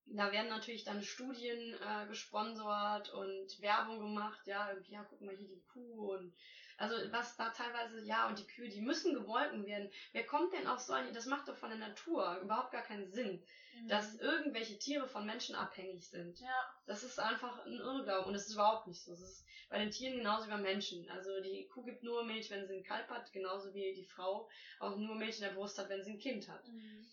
da 0.07 0.33
werden 0.33 0.49
natürlich 0.49 0.83
dann 0.83 1.03
Studien 1.03 1.75
äh, 1.75 2.07
gesponsert 2.09 3.11
und 3.11 3.61
Werbung 3.61 4.01
gemacht, 4.01 4.45
ja, 4.47 4.71
irgendwie, 4.71 4.93
ja, 4.93 5.05
guck 5.05 5.21
mal 5.21 5.37
hier 5.37 5.49
die 5.49 5.63
Kuh 5.73 6.15
und 6.15 6.35
also 6.81 6.97
was 7.13 7.37
da 7.37 7.51
teilweise, 7.51 8.03
ja, 8.07 8.27
und 8.27 8.39
die 8.39 8.47
Kühe, 8.47 8.71
die 8.71 8.81
müssen 8.81 9.13
gemolken 9.13 9.67
werden. 9.67 9.91
Wer 10.13 10.25
kommt 10.25 10.55
denn 10.55 10.67
auf 10.67 10.81
so 10.81 10.95
ein, 10.95 11.13
das 11.13 11.27
macht 11.27 11.47
doch 11.47 11.57
von 11.57 11.69
der 11.69 11.79
Natur 11.79 12.41
überhaupt 12.43 12.73
gar 12.73 12.83
keinen 12.83 13.13
Sinn, 13.13 13.45
mhm. 13.75 13.89
dass 13.89 14.19
irgendwelche 14.19 14.79
Tiere 14.79 15.07
von 15.07 15.27
Menschen 15.27 15.55
abhängig 15.55 16.09
sind. 16.09 16.41
Ja. 16.41 16.75
Das 16.87 17.03
ist 17.03 17.21
einfach 17.21 17.67
ein 17.67 17.75
Irrglaube 17.75 18.27
und 18.27 18.33
das 18.33 18.47
ist 18.47 18.55
überhaupt 18.55 18.87
nicht 18.87 19.03
so. 19.03 19.11
Das 19.11 19.21
ist 19.21 19.45
bei 19.69 19.79
den 19.79 19.91
Tieren 19.91 20.17
genauso 20.17 20.47
wie 20.47 20.53
beim 20.53 20.63
Menschen. 20.63 21.07
Also 21.11 21.43
die 21.43 21.69
Kuh 21.69 21.85
gibt 21.85 22.03
nur 22.03 22.25
Milch, 22.25 22.51
wenn 22.51 22.67
sie 22.67 22.77
ein 22.77 22.83
Kalb 22.83 23.11
hat, 23.11 23.31
genauso 23.31 23.75
wie 23.75 23.93
die 23.93 24.07
Frau 24.07 24.49
auch 24.79 24.97
nur 24.97 25.17
Milch 25.17 25.37
in 25.37 25.45
der 25.45 25.53
Brust 25.53 25.79
hat, 25.79 25.91
wenn 25.91 26.03
sie 26.03 26.13
ein 26.13 26.19
Kind 26.19 26.49
hat. 26.49 26.67
Mhm. 26.67 27.07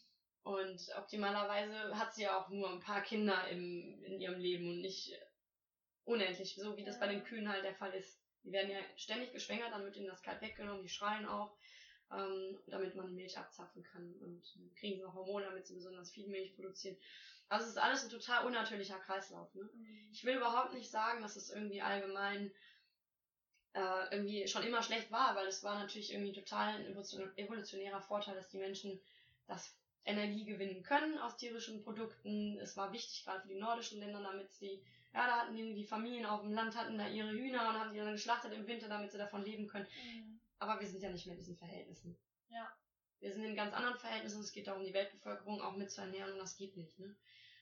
Und 0.43 0.82
optimalerweise 0.97 1.99
hat 1.99 2.15
sie 2.15 2.23
ja 2.23 2.39
auch 2.39 2.47
nur 2.47 2.69
ein 2.69 2.80
paar 2.80 3.01
Kinder 3.01 3.49
im, 3.49 4.01
in 4.06 4.21
ihrem 4.21 4.39
Leben 4.39 4.69
und 4.69 4.80
nicht 4.80 5.13
unendlich, 6.06 6.56
so 6.56 6.77
wie 6.77 6.86
das 6.86 7.01
bei 7.01 7.08
den 7.08 7.25
Kühen 7.25 7.49
halt 7.51 7.65
der 7.65 7.75
Fall 7.75 7.93
ist. 7.93 8.16
Die 8.47 8.53
werden 8.53 8.71
ja 8.71 8.79
ständig 8.95 9.33
geschwängert, 9.33 9.73
dann 9.73 9.83
wird 9.83 9.97
ihnen 9.97 10.07
das 10.07 10.21
Kalb 10.21 10.41
weggenommen, 10.41 10.81
die 10.81 10.88
schreien 10.88 11.25
auch, 11.25 11.57
ähm, 12.13 12.57
damit 12.67 12.95
man 12.95 13.07
die 13.07 13.13
Milch 13.13 13.38
abzapfen 13.38 13.83
kann. 13.83 14.13
Und 14.21 14.41
kriegen 14.77 14.95
sie 14.95 15.03
noch 15.03 15.13
Hormone, 15.13 15.45
damit 15.45 15.67
sie 15.67 15.75
besonders 15.75 16.12
viel 16.12 16.29
Milch 16.29 16.55
produzieren. 16.55 16.95
Also 17.49 17.65
es 17.65 17.71
ist 17.71 17.77
alles 17.77 18.05
ein 18.05 18.10
total 18.10 18.45
unnatürlicher 18.45 18.99
Kreislauf. 18.99 19.53
Ne? 19.53 19.63
Mhm. 19.63 20.10
Ich 20.13 20.23
will 20.23 20.38
überhaupt 20.38 20.73
nicht 20.73 20.89
sagen, 20.89 21.21
dass 21.21 21.36
es 21.36 21.49
irgendwie 21.49 21.81
allgemein 21.81 22.53
äh, 23.73 24.15
irgendwie 24.15 24.47
schon 24.47 24.63
immer 24.63 24.81
schlecht 24.81 25.12
war, 25.12 25.36
weil 25.36 25.47
es 25.47 25.65
war 25.65 25.77
natürlich 25.79 26.13
irgendwie 26.13 26.31
total 26.31 26.75
ein 26.75 26.86
evolutionärer 27.36 28.01
Vorteil, 28.01 28.36
dass 28.36 28.47
die 28.47 28.60
Menschen 28.60 28.97
das 29.45 29.75
Energie 30.05 30.45
gewinnen 30.45 30.83
können 30.83 31.17
aus 31.17 31.36
tierischen 31.36 31.83
Produkten. 31.83 32.57
Es 32.60 32.77
war 32.77 32.93
wichtig, 32.93 33.25
gerade 33.25 33.41
für 33.41 33.49
die 33.49 33.60
nordischen 33.60 33.99
Länder, 33.99 34.23
damit 34.23 34.53
sie 34.53 34.81
ja, 35.17 35.25
da 35.25 35.38
hatten 35.41 35.56
die, 35.56 35.73
die 35.73 35.84
Familien 35.84 36.27
auf 36.27 36.41
dem 36.41 36.53
Land 36.53 36.75
hatten 36.75 36.95
da 36.95 37.08
ihre 37.08 37.32
Hühner 37.32 37.69
und 37.69 37.80
haben 37.80 37.91
die 37.91 37.97
dann 37.97 38.12
geschlachtet 38.12 38.53
im 38.53 38.67
Winter, 38.67 38.88
damit 38.88 39.12
sie 39.12 39.17
davon 39.17 39.43
leben 39.43 39.67
können. 39.67 39.88
Mhm. 40.03 40.39
Aber 40.60 40.80
wir 40.80 40.88
sind 40.88 41.01
ja 41.01 41.10
nicht 41.10 41.25
mehr 41.25 41.34
in 41.34 41.39
diesen 41.39 41.58
Verhältnissen. 41.58 42.15
Ja. 42.49 42.71
Wir 43.19 43.34
sind 43.34 43.43
in 43.43 43.56
ganz 43.56 43.73
anderen 43.73 43.97
Verhältnissen. 43.97 44.41
Es 44.41 44.51
geht 44.51 44.67
darum, 44.67 44.84
die 44.84 44.93
Weltbevölkerung 44.93 45.60
auch 45.60 45.75
mit 45.75 45.89
zu 45.89 46.01
ernähren 46.01 46.34
und 46.34 46.38
das 46.38 46.56
geht 46.56 46.77
nicht, 46.77 46.99
ne? 46.99 47.15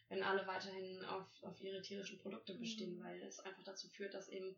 Wenn 0.10 0.22
alle 0.22 0.46
weiterhin 0.46 1.04
auf, 1.06 1.26
auf 1.44 1.62
ihre 1.62 1.82
tierischen 1.82 2.20
Produkte 2.20 2.56
bestehen, 2.56 3.00
mhm. 3.00 3.04
weil 3.06 3.22
es 3.22 3.40
einfach 3.40 3.64
dazu 3.64 3.88
führt, 3.88 4.14
dass 4.14 4.28
eben 4.28 4.58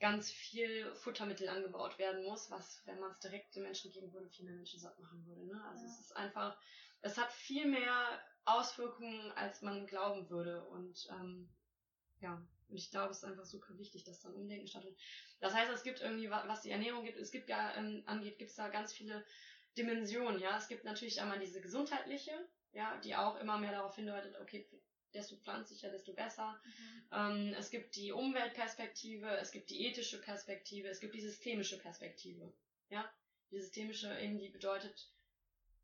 ganz 0.00 0.30
viel 0.30 0.94
Futtermittel 0.94 1.50
angebaut 1.50 1.98
werden 1.98 2.24
muss, 2.24 2.50
was, 2.50 2.80
wenn 2.86 2.98
man 2.98 3.10
es 3.10 3.20
direkt 3.20 3.54
den 3.54 3.62
Menschen 3.62 3.92
geben 3.92 4.10
würde, 4.14 4.30
viel 4.30 4.46
mehr 4.46 4.54
Menschen 4.54 4.80
satt 4.80 4.98
machen 4.98 5.24
würde. 5.26 5.46
Ne? 5.46 5.62
Also 5.68 5.84
ja. 5.84 5.90
es 5.90 6.00
ist 6.00 6.16
einfach, 6.16 6.58
es 7.02 7.18
hat 7.18 7.30
viel 7.30 7.66
mehr 7.66 8.22
Auswirkungen, 8.46 9.32
als 9.32 9.60
man 9.60 9.86
glauben 9.86 10.30
würde. 10.30 10.64
Und 10.64 11.06
ähm, 11.10 11.50
ja, 12.20 12.46
und 12.68 12.76
ich 12.76 12.90
glaube, 12.90 13.10
es 13.10 13.18
ist 13.18 13.24
einfach 13.24 13.44
super 13.44 13.76
wichtig, 13.78 14.04
dass 14.04 14.20
dann 14.20 14.34
Umdenken 14.34 14.66
stattfindet. 14.66 15.00
Das 15.40 15.54
heißt, 15.54 15.70
es 15.72 15.82
gibt 15.82 16.00
irgendwie, 16.00 16.30
was 16.30 16.62
die 16.62 16.70
Ernährung 16.70 17.04
gibt, 17.04 17.18
es 17.18 17.30
gibt 17.30 17.48
ja 17.48 17.74
ähm, 17.76 18.02
angeht, 18.06 18.38
gibt 18.38 18.50
es 18.50 18.56
da 18.56 18.68
ganz 18.68 18.92
viele 18.92 19.24
Dimensionen, 19.76 20.40
ja. 20.40 20.56
Es 20.56 20.68
gibt 20.68 20.84
natürlich 20.84 21.20
einmal 21.20 21.38
diese 21.38 21.60
gesundheitliche, 21.60 22.32
ja, 22.72 22.98
die 22.98 23.14
auch 23.14 23.38
immer 23.40 23.58
mehr 23.58 23.72
darauf 23.72 23.94
hindeutet, 23.94 24.36
okay, 24.40 24.68
desto 25.14 25.36
pflanzlicher, 25.36 25.90
desto 25.90 26.12
besser. 26.12 26.60
Mhm. 26.64 27.08
Ähm, 27.12 27.54
es 27.58 27.70
gibt 27.70 27.94
die 27.96 28.12
Umweltperspektive, 28.12 29.28
es 29.36 29.50
gibt 29.52 29.70
die 29.70 29.86
ethische 29.86 30.20
Perspektive, 30.20 30.88
es 30.88 31.00
gibt 31.00 31.14
die 31.14 31.20
systemische 31.20 31.78
Perspektive, 31.78 32.52
ja. 32.88 33.08
Die 33.52 33.60
systemische 33.60 34.18
eben, 34.18 34.38
die 34.38 34.48
bedeutet, 34.48 35.08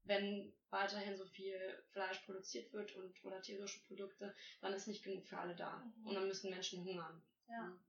wenn 0.05 0.53
weiterhin 0.71 1.17
so 1.17 1.25
viel 1.27 1.83
Fleisch 1.91 2.19
produziert 2.21 2.73
wird 2.73 2.95
und 2.97 3.25
oder 3.25 3.41
tierische 3.43 3.81
Produkte, 3.85 4.35
dann 4.61 4.73
ist 4.73 4.89
nicht 4.89 5.05
genug 5.05 5.27
für 5.27 5.39
alle 5.39 5.55
da. 5.55 5.77
Mhm. 5.77 6.07
Und 6.07 6.15
dann 6.15 6.29
müssen 6.29 6.51
Menschen 6.51 6.85
hungern. 6.85 7.23
Ja. 7.49 7.63
Mhm. 7.65 7.81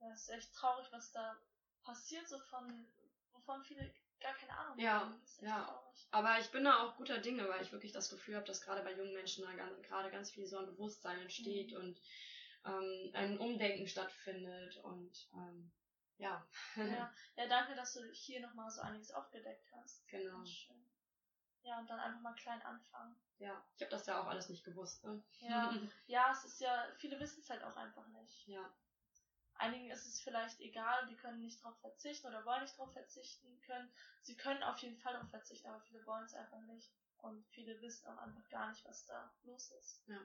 Das 0.00 0.22
ist 0.22 0.28
echt 0.30 0.54
traurig, 0.54 0.86
was 0.90 1.12
da 1.12 1.36
passiert, 1.82 2.28
so 2.28 2.38
von, 2.38 2.86
wovon 3.32 3.62
viele 3.64 3.92
gar 4.20 4.34
keine 4.34 4.56
Ahnung 4.56 4.78
ja, 4.78 5.00
haben. 5.00 5.20
Ja, 5.40 5.64
traurig. 5.64 6.08
aber 6.10 6.38
ich 6.38 6.50
bin 6.50 6.64
da 6.64 6.82
auch 6.82 6.96
guter 6.96 7.18
Dinge, 7.18 7.48
weil 7.48 7.62
ich 7.62 7.72
wirklich 7.72 7.92
das 7.92 8.08
Gefühl 8.08 8.36
habe, 8.36 8.46
dass 8.46 8.60
gerade 8.60 8.82
bei 8.82 8.94
jungen 8.94 9.14
Menschen 9.14 9.44
da 9.44 9.52
ganz, 9.52 9.82
gerade 9.82 10.10
ganz 10.10 10.30
viel 10.30 10.46
so 10.46 10.58
ein 10.58 10.66
Bewusstsein 10.66 11.20
entsteht 11.20 11.72
mhm. 11.72 11.76
und 11.78 12.02
ähm, 12.66 13.10
ein 13.14 13.38
Umdenken 13.38 13.88
stattfindet 13.88 14.76
und 14.78 15.28
ähm, 15.34 15.72
ja. 16.18 16.46
ja. 16.76 17.14
Ja, 17.36 17.46
danke, 17.48 17.74
dass 17.74 17.94
du 17.94 18.04
hier 18.12 18.40
nochmal 18.40 18.70
so 18.70 18.82
einiges 18.82 19.10
aufgedeckt 19.10 19.66
hast. 19.72 20.06
Genau. 20.08 20.44
Schön. 20.44 20.88
Ja, 21.62 21.78
und 21.78 21.88
dann 21.88 22.00
einfach 22.00 22.20
mal 22.20 22.34
klein 22.34 22.60
anfangen. 22.62 23.16
Ja, 23.38 23.64
ich 23.74 23.82
habe 23.82 23.90
das 23.90 24.06
ja 24.06 24.20
auch 24.20 24.26
alles 24.26 24.48
nicht 24.48 24.64
gewusst. 24.64 25.02
Ne? 25.04 25.22
Ja, 25.38 25.72
ja, 26.06 26.32
es 26.32 26.44
ist 26.44 26.60
ja, 26.60 26.86
viele 26.98 27.18
wissen 27.20 27.40
es 27.40 27.50
halt 27.50 27.62
auch 27.62 27.76
einfach 27.76 28.06
nicht. 28.08 28.46
Ja. 28.46 28.72
Einigen 29.54 29.90
ist 29.90 30.06
es 30.06 30.20
vielleicht 30.20 30.60
egal, 30.60 31.06
die 31.06 31.16
können 31.16 31.40
nicht 31.40 31.62
darauf 31.62 31.78
verzichten 31.80 32.26
oder 32.26 32.44
wollen 32.44 32.62
nicht 32.62 32.76
darauf 32.76 32.92
verzichten 32.92 33.60
können. 33.60 33.92
Sie 34.22 34.36
können 34.36 34.62
auf 34.62 34.78
jeden 34.78 34.98
Fall 34.98 35.12
darauf 35.12 35.30
verzichten, 35.30 35.68
aber 35.68 35.80
viele 35.82 36.04
wollen 36.06 36.24
es 36.24 36.34
einfach 36.34 36.60
nicht. 36.62 36.92
Und 37.18 37.46
viele 37.48 37.80
wissen 37.80 38.08
auch 38.08 38.18
einfach 38.18 38.48
gar 38.48 38.70
nicht, 38.70 38.84
was 38.84 39.04
da 39.06 39.32
los 39.44 39.70
ist. 39.70 40.02
Ja. 40.06 40.18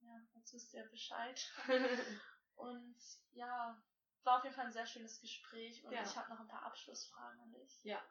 Ja, 0.00 0.20
jetzt 0.34 0.52
wisst 0.52 0.74
ihr 0.74 0.84
Bescheid. 0.84 1.50
und 2.54 2.96
ja, 3.32 3.82
war 4.24 4.38
auf 4.38 4.44
jeden 4.44 4.54
Fall 4.54 4.66
ein 4.66 4.72
sehr 4.72 4.86
schönes 4.86 5.20
Gespräch 5.20 5.84
und 5.84 5.92
ja. 5.92 6.02
ich 6.02 6.16
habe 6.16 6.30
noch 6.30 6.40
ein 6.40 6.48
paar 6.48 6.64
Abschlussfragen 6.64 7.40
an 7.40 7.52
dich. 7.52 7.82
Ja. 7.84 8.02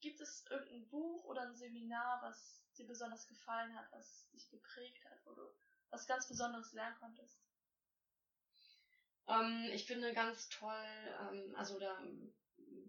Gibt 0.00 0.20
es 0.20 0.44
irgendein 0.50 0.88
Buch 0.88 1.24
oder 1.24 1.42
ein 1.42 1.54
Seminar, 1.54 2.20
was 2.22 2.62
dir 2.76 2.86
besonders 2.86 3.26
gefallen 3.26 3.74
hat, 3.76 3.86
was 3.92 4.28
dich 4.30 4.48
geprägt 4.50 5.04
hat, 5.04 5.24
du 5.24 5.36
was 5.90 6.06
ganz 6.06 6.26
Besonderes 6.26 6.72
lernen 6.72 6.96
konntest? 6.98 7.40
Ähm, 9.28 9.70
ich 9.72 9.86
finde 9.86 10.12
ganz 10.12 10.48
toll, 10.48 10.84
ähm, 11.20 11.54
also 11.56 11.78
da 11.78 12.02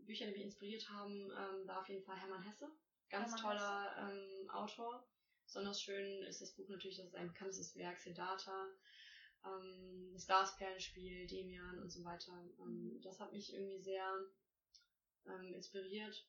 Bücher, 0.06 0.25
die 0.25 0.32
mich 0.32 0.43
inspiriert 0.43 0.89
haben, 0.89 1.32
ähm, 1.32 1.67
war 1.67 1.82
auf 1.82 1.89
jeden 1.89 2.04
Fall 2.04 2.17
Hermann 2.17 2.43
Hesse. 2.43 2.69
Ganz 3.10 3.36
Hermann 3.36 3.60
toller 3.60 3.95
Hesse. 3.95 4.41
Ähm, 4.41 4.49
Autor. 4.49 5.08
Besonders 5.45 5.82
schön 5.82 6.23
ist 6.23 6.41
das 6.41 6.54
Buch 6.54 6.67
natürlich, 6.67 6.97
das 6.97 7.08
ist 7.08 7.15
ein 7.15 7.28
bekanntes 7.28 7.75
Werk, 7.75 7.99
Siddhartha 7.99 8.67
ähm, 9.45 10.12
das 10.13 10.25
Glasperlenspiel, 10.25 11.27
Demian 11.27 11.79
und 11.79 11.89
so 11.89 12.03
weiter. 12.03 12.34
Ähm, 12.60 12.99
das 13.01 13.19
hat 13.19 13.31
mich 13.31 13.53
irgendwie 13.53 13.79
sehr 13.79 14.10
ähm, 15.27 15.53
inspiriert. 15.53 16.27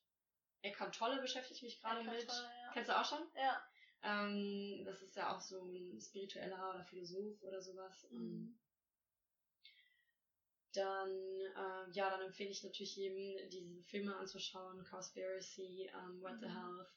Eckhart 0.61 0.95
Tolle 0.95 1.21
beschäftigt 1.21 1.63
mich 1.63 1.79
gerade 1.79 2.03
mit. 2.03 2.27
Tolle, 2.27 2.49
ja. 2.63 2.71
Kennst 2.73 2.89
du 2.89 2.99
auch 2.99 3.05
schon? 3.05 3.27
Ja. 3.35 3.61
Ähm, 4.03 4.83
das 4.85 5.01
ist 5.01 5.15
ja 5.15 5.35
auch 5.35 5.41
so 5.41 5.63
ein 5.65 5.99
spiritueller 5.99 6.69
oder 6.69 6.83
Philosoph 6.83 7.41
oder 7.43 7.61
sowas. 7.61 8.07
Mhm. 8.11 8.17
Ähm, 8.17 8.59
dann, 10.73 11.09
äh, 11.09 11.91
ja, 11.91 12.09
dann 12.09 12.21
empfehle 12.21 12.51
ich 12.51 12.63
natürlich 12.63 12.95
jedem, 12.95 13.49
diese 13.49 13.81
Filme 13.83 14.15
anzuschauen. 14.15 14.83
Cowspiracy, 14.83 15.89
um, 15.93 16.11
ähm, 16.11 16.21
What 16.21 16.35
mhm. 16.35 16.39
the 16.41 16.47
Health, 16.47 16.93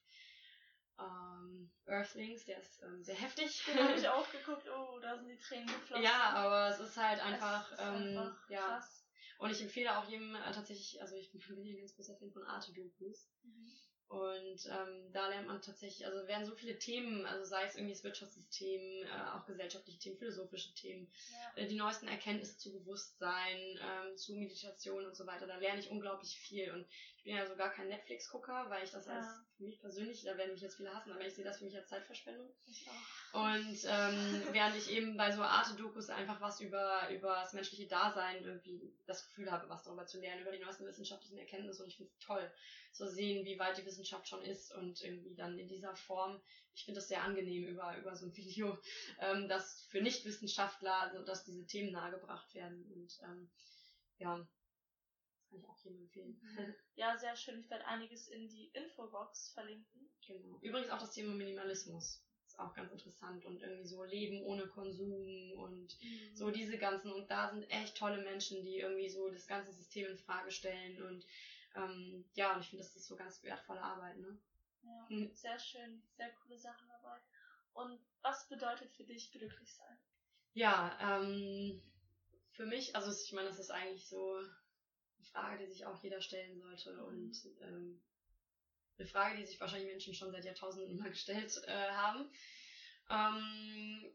ähm, 1.01 1.71
Earthlings, 1.87 2.45
der 2.45 2.59
ist 2.59 2.83
ähm, 2.83 3.03
sehr 3.03 3.15
heftig. 3.15 3.65
Den 3.67 3.83
habe 3.83 3.99
ich 3.99 4.09
auch 4.09 4.31
geguckt, 4.31 4.69
oh, 4.69 4.99
da 5.01 5.17
sind 5.17 5.29
die 5.29 5.39
Tränen 5.39 5.67
geflossen. 5.67 6.05
Ja, 6.05 6.31
aber 6.35 6.69
es 6.69 6.81
ist 6.81 6.97
halt 6.97 7.21
einfach, 7.21 7.73
ist 7.73 7.79
ähm, 7.81 8.19
einfach 8.19 8.49
ja. 8.49 8.67
Krass. 8.67 9.07
Und 9.39 9.51
ich 9.51 9.63
empfehle 9.63 9.97
auch 9.99 10.07
jedem 10.09 10.35
äh, 10.35 10.53
tatsächlich, 10.53 11.01
also 11.01 11.17
ich 11.17 11.33
bin 11.33 11.41
hier 11.65 11.75
ein 11.75 11.79
ganz 11.79 11.95
großer 11.95 12.17
Fan 12.17 12.31
von 12.31 12.45
Arte-Dokus. 12.45 13.31
Mhm. 13.43 13.73
Und 14.11 14.67
ähm, 14.67 15.13
da 15.13 15.29
lernt 15.29 15.47
man 15.47 15.63
tatsächlich, 15.63 16.05
also 16.05 16.27
werden 16.27 16.45
so 16.45 16.57
viele 16.57 16.77
Themen, 16.77 17.25
also 17.27 17.45
sei 17.45 17.65
es 17.65 17.77
irgendwie 17.77 17.93
das 17.93 18.03
Wirtschaftssystem, 18.03 19.05
äh, 19.05 19.37
auch 19.37 19.47
gesellschaftliche 19.47 20.01
Themen, 20.01 20.19
philosophische 20.19 20.75
Themen, 20.75 21.09
ja. 21.31 21.63
äh, 21.63 21.69
die 21.69 21.77
neuesten 21.77 22.09
Erkenntnisse 22.09 22.59
zu 22.59 22.73
Bewusstsein, 22.73 23.57
ähm, 23.57 24.17
zu 24.17 24.35
Meditation 24.35 25.07
und 25.07 25.15
so 25.15 25.29
weiter, 25.29 25.47
da 25.47 25.59
lerne 25.59 25.79
ich 25.79 25.91
unglaublich 25.91 26.37
viel. 26.37 26.73
Und 26.73 26.89
ich 27.19 27.23
bin 27.23 27.37
ja 27.37 27.47
sogar 27.47 27.71
kein 27.71 27.87
Netflix-Gucker, 27.87 28.69
weil 28.69 28.83
ich 28.83 28.91
das 28.91 29.07
ja. 29.07 29.13
als 29.13 29.27
für 29.57 29.63
mich 29.63 29.79
persönlich, 29.79 30.25
da 30.25 30.37
werden 30.37 30.55
mich 30.55 30.63
jetzt 30.63 30.79
viele 30.79 30.93
hassen, 30.93 31.13
aber 31.13 31.25
ich 31.25 31.35
sehe 31.35 31.45
das 31.45 31.59
für 31.59 31.67
mich 31.67 31.77
als 31.77 31.89
Zeitverschwendung. 31.89 32.51
Ich 32.67 32.89
auch. 32.89 33.49
Und 33.53 33.79
ähm, 33.87 34.43
während 34.53 34.75
ich 34.75 34.91
eben 34.91 35.17
bei 35.17 35.31
so 35.31 35.43
Arte-Dokus 35.43 36.11
einfach 36.11 36.41
was 36.41 36.61
über, 36.61 37.09
über 37.11 37.37
das 37.43 37.53
menschliche 37.53 37.87
Dasein 37.87 38.43
irgendwie 38.43 38.93
das 39.07 39.25
Gefühl 39.27 39.53
habe, 39.53 39.69
was 39.69 39.85
darüber 39.85 40.05
zu 40.07 40.19
lernen, 40.19 40.43
über 40.43 40.51
die 40.51 40.59
neuesten 40.59 40.85
wissenschaftlichen 40.85 41.39
Erkenntnisse 41.39 41.85
und 41.85 41.91
ich 41.91 41.97
finde 41.97 42.11
es 42.11 42.19
toll, 42.27 42.51
zu 42.93 43.09
sehen, 43.09 43.45
wie 43.45 43.59
weit 43.59 43.79
die 43.79 43.87
Wissenschaft 43.87 44.01
Wissenschaft 44.01 44.29
schon 44.29 44.43
ist 44.43 44.75
und 44.75 45.03
irgendwie 45.03 45.35
dann 45.35 45.59
in 45.59 45.69
dieser 45.69 45.95
Form, 45.95 46.41
ich 46.75 46.85
finde 46.85 47.01
das 47.01 47.09
sehr 47.09 47.23
angenehm 47.23 47.65
über, 47.65 47.97
über 47.99 48.17
so 48.17 48.27
ein 48.27 48.37
Video, 48.37 48.79
ähm, 49.21 49.49
dass 49.49 49.83
für 49.87 50.01
Nichtwissenschaftler, 50.01 50.95
also 51.03 51.25
dass 51.25 51.45
diese 51.45 51.67
Themen 51.67 51.93
nahegebracht 51.93 52.55
werden 52.55 52.85
und 52.93 53.19
ähm, 53.23 53.51
ja, 54.19 54.37
kann 55.49 55.59
ich 55.59 55.69
auch 55.69 55.79
jedem 55.79 56.01
empfehlen. 56.01 56.41
Mhm. 56.43 56.75
Ja, 56.95 57.17
sehr 57.19 57.37
schön. 57.37 57.59
Ich 57.61 57.71
werde 57.71 57.87
einiges 57.87 58.29
in 58.29 58.49
die 58.49 58.71
Infobox 58.73 59.51
verlinken. 59.53 60.09
Genau. 60.27 60.59
Übrigens 60.61 60.91
auch 60.91 60.99
das 60.99 61.13
Thema 61.13 61.35
Minimalismus 61.35 62.23
ist 62.47 62.59
auch 62.59 62.75
ganz 62.75 62.93
interessant 62.93 63.45
und 63.45 63.63
irgendwie 63.63 63.87
so 63.87 64.05
Leben 64.05 64.43
ohne 64.43 64.67
Konsum 64.67 65.53
und 65.53 65.97
mhm. 66.01 66.35
so 66.37 66.51
diese 66.51 66.79
ganzen 66.79 67.13
und 67.13 67.31
da 67.31 67.51
sind 67.51 67.65
echt 67.71 67.97
tolle 67.97 68.23
Menschen, 68.23 68.63
die 68.63 68.79
irgendwie 68.79 69.09
so 69.09 69.29
das 69.31 69.47
ganze 69.47 69.73
System 69.73 70.07
in 70.09 70.19
Frage 70.19 70.51
stellen 70.51 71.03
und 71.03 71.25
ähm, 71.75 72.25
ja, 72.35 72.55
und 72.55 72.61
ich 72.61 72.69
finde, 72.69 72.85
das 72.85 72.97
ist 72.97 73.07
so 73.07 73.17
ganz 73.17 73.43
wertvolle 73.43 73.83
Arbeit, 73.83 74.19
ne? 74.19 74.39
Ja, 74.83 75.07
mhm. 75.09 75.31
sehr 75.35 75.59
schön, 75.59 76.03
sehr 76.17 76.31
coole 76.31 76.59
Sachen 76.59 76.89
dabei. 76.89 77.19
Und 77.73 78.01
was 78.23 78.49
bedeutet 78.49 78.91
für 78.93 79.05
dich 79.05 79.31
glücklich 79.31 79.75
sein? 79.75 79.99
Ja, 80.55 80.99
ähm, 81.01 81.83
für 82.53 82.67
mich, 82.67 82.97
also 82.97 83.11
ich 83.13 83.33
meine, 83.33 83.49
das 83.49 83.59
ist 83.59 83.71
eigentlich 83.71 84.09
so 84.09 84.37
eine 84.37 85.27
Frage, 85.33 85.65
die 85.65 85.71
sich 85.71 85.87
auch 85.87 86.03
jeder 86.03 86.21
stellen 86.21 86.59
sollte 86.59 86.93
mhm. 86.93 87.05
und 87.05 87.47
ähm, 87.61 88.03
eine 88.99 89.09
Frage, 89.09 89.39
die 89.39 89.47
sich 89.47 89.61
wahrscheinlich 89.61 89.89
Menschen 89.89 90.15
schon 90.15 90.31
seit 90.31 90.45
Jahrtausenden 90.45 90.91
immer 90.91 91.09
gestellt 91.11 91.61
äh, 91.67 91.91
haben. 91.91 92.31
Ähm, 93.09 94.13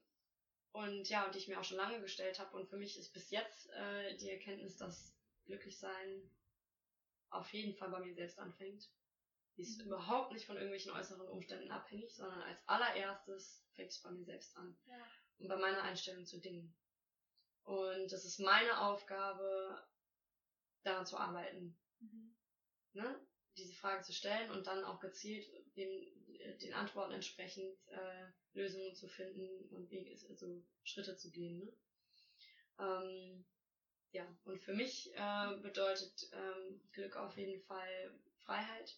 und 0.72 1.08
ja, 1.10 1.26
und 1.26 1.34
die 1.34 1.40
ich 1.40 1.48
mir 1.48 1.60
auch 1.60 1.64
schon 1.64 1.78
lange 1.78 2.02
gestellt 2.02 2.40
habe. 2.40 2.56
Und 2.58 2.68
für 2.68 2.78
mich 2.78 2.98
ist 2.98 3.14
bis 3.14 3.32
jetzt 3.32 3.70
äh, 3.72 4.18
die 4.18 4.30
Erkenntnis, 4.30 4.76
dass 4.76 5.14
glücklich 5.46 5.78
sein 5.78 6.30
auf 7.30 7.52
jeden 7.54 7.76
Fall 7.76 7.90
bei 7.90 8.00
mir 8.00 8.14
selbst 8.14 8.40
anfängt. 8.40 8.90
Die 9.58 9.62
ist 9.62 9.80
mhm. 9.80 9.88
überhaupt 9.88 10.34
nicht 10.34 10.46
von 10.46 10.56
irgendwelchen 10.56 10.92
äußeren 10.92 11.28
Umständen 11.28 11.72
abhängig, 11.72 12.14
sondern 12.14 12.42
als 12.42 12.60
allererstes 12.68 13.64
fängt 13.74 13.92
es 13.92 14.02
bei 14.02 14.12
mir 14.12 14.26
selbst 14.26 14.56
an. 14.58 14.78
Ja. 14.86 15.08
Und 15.38 15.48
bei 15.48 15.58
meiner 15.58 15.84
Einstellung 15.84 16.26
zu 16.26 16.40
Dingen. 16.40 16.76
Und 17.64 18.12
das 18.12 18.26
ist 18.26 18.40
meine 18.40 18.82
Aufgabe, 18.82 19.86
daran 20.84 21.06
zu 21.06 21.18
arbeiten. 21.18 21.78
Mhm. 22.00 22.36
Ne? 22.94 23.28
Diese 23.58 23.74
Frage 23.74 24.04
zu 24.04 24.14
stellen 24.14 24.52
und 24.52 24.68
dann 24.68 24.84
auch 24.84 25.00
gezielt 25.00 25.48
dem, 25.76 25.90
den 26.62 26.74
Antworten 26.74 27.14
entsprechend 27.14 27.76
äh, 27.88 28.28
Lösungen 28.54 28.94
zu 28.96 29.08
finden 29.08 29.68
und 29.74 29.90
Wege, 29.90 30.12
also 30.30 30.64
Schritte 30.84 31.18
zu 31.18 31.32
gehen. 31.32 31.60
Ne? 31.60 31.74
Ähm, 32.80 33.46
ja, 34.16 34.26
und 34.46 34.62
für 34.62 34.72
mich 34.72 35.14
äh, 35.14 35.58
bedeutet 35.62 36.28
ähm, 36.32 36.80
Glück 36.94 37.18
auf 37.18 37.36
jeden 37.36 37.60
Fall 37.60 38.12
Freiheit. 38.46 38.96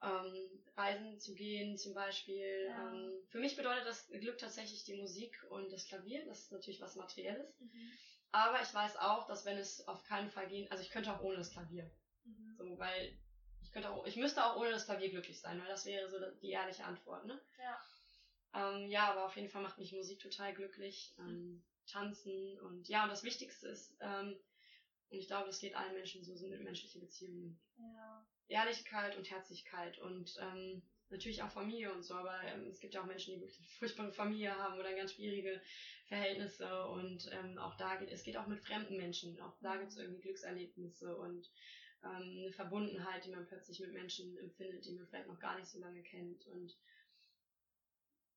Ähm, 0.00 0.62
reisen 0.76 1.18
zu 1.18 1.34
gehen 1.34 1.76
zum 1.78 1.94
Beispiel. 1.94 2.66
Ja. 2.66 2.92
Ähm, 2.92 3.26
für 3.30 3.38
mich 3.40 3.56
bedeutet 3.56 3.86
das 3.86 4.06
Glück 4.06 4.38
tatsächlich 4.38 4.84
die 4.84 4.92
Musik 4.92 5.44
und 5.48 5.72
das 5.72 5.86
Klavier. 5.86 6.24
Das 6.26 6.42
ist 6.42 6.52
natürlich 6.52 6.80
was 6.80 6.94
Materielles. 6.94 7.58
Mhm. 7.58 7.96
Aber 8.30 8.60
ich 8.60 8.72
weiß 8.72 8.96
auch, 8.96 9.26
dass 9.26 9.46
wenn 9.46 9.56
es 9.56 9.88
auf 9.88 10.04
keinen 10.04 10.28
Fall 10.28 10.46
gehen, 10.46 10.70
also 10.70 10.82
ich 10.82 10.90
könnte 10.90 11.10
auch 11.10 11.20
ohne 11.20 11.38
das 11.38 11.50
Klavier. 11.50 11.90
Mhm. 12.24 12.54
So, 12.58 12.78
weil 12.78 13.16
ich 13.62 13.72
könnte 13.72 13.90
auch, 13.90 14.04
ich 14.04 14.16
müsste 14.16 14.44
auch 14.44 14.56
ohne 14.56 14.70
das 14.70 14.84
Klavier 14.84 15.08
glücklich 15.08 15.40
sein, 15.40 15.58
weil 15.58 15.68
das 15.68 15.86
wäre 15.86 16.08
so 16.10 16.18
die 16.42 16.50
ehrliche 16.50 16.84
Antwort, 16.84 17.24
ne? 17.24 17.40
Ja. 17.56 17.78
Ähm, 18.52 18.90
ja, 18.90 19.08
aber 19.08 19.24
auf 19.24 19.34
jeden 19.36 19.48
Fall 19.48 19.62
macht 19.62 19.78
mich 19.78 19.92
Musik 19.92 20.18
total 20.20 20.52
glücklich. 20.52 21.14
Ähm, 21.18 21.62
tanzen 21.88 22.58
und 22.60 22.88
ja, 22.88 23.02
und 23.04 23.10
das 23.10 23.24
Wichtigste 23.24 23.68
ist, 23.68 23.96
ähm, 24.00 24.36
und 25.10 25.18
ich 25.18 25.26
glaube, 25.26 25.46
das 25.46 25.58
geht 25.58 25.74
allen 25.74 25.94
Menschen 25.94 26.22
so, 26.22 26.36
sind 26.36 26.50
menschliche 26.62 26.98
Beziehungen. 26.98 27.58
Ja. 27.78 28.26
Ehrlichkeit 28.48 29.16
und 29.16 29.30
Herzlichkeit 29.30 29.98
und 29.98 30.36
ähm, 30.40 30.82
natürlich 31.10 31.42
auch 31.42 31.50
Familie 31.50 31.92
und 31.92 32.02
so, 32.02 32.14
aber 32.14 32.42
ähm, 32.44 32.68
es 32.68 32.80
gibt 32.80 32.94
ja 32.94 33.02
auch 33.02 33.06
Menschen, 33.06 33.34
die 33.34 33.40
wirklich 33.40 33.58
eine 33.58 33.68
furchtbare 33.78 34.12
Familie 34.12 34.54
haben 34.54 34.78
oder 34.78 34.94
ganz 34.94 35.12
schwierige 35.14 35.60
Verhältnisse 36.06 36.86
und 36.88 37.30
ähm, 37.32 37.58
auch 37.58 37.76
da 37.76 37.96
geht 37.96 38.10
es 38.10 38.22
geht 38.22 38.36
auch 38.36 38.46
mit 38.46 38.60
fremden 38.60 38.96
Menschen, 38.96 39.40
auch 39.40 39.56
da 39.60 39.76
gibt 39.76 39.92
es 39.92 39.98
irgendwie 39.98 40.22
Glückserlebnisse 40.22 41.16
und 41.16 41.50
ähm, 42.04 42.38
eine 42.42 42.52
Verbundenheit, 42.52 43.24
die 43.24 43.30
man 43.30 43.46
plötzlich 43.46 43.80
mit 43.80 43.92
Menschen 43.92 44.36
empfindet, 44.38 44.84
die 44.84 44.92
man 44.92 45.06
vielleicht 45.06 45.28
noch 45.28 45.40
gar 45.40 45.56
nicht 45.56 45.68
so 45.68 45.78
lange 45.78 46.02
kennt 46.02 46.46
und 46.46 46.76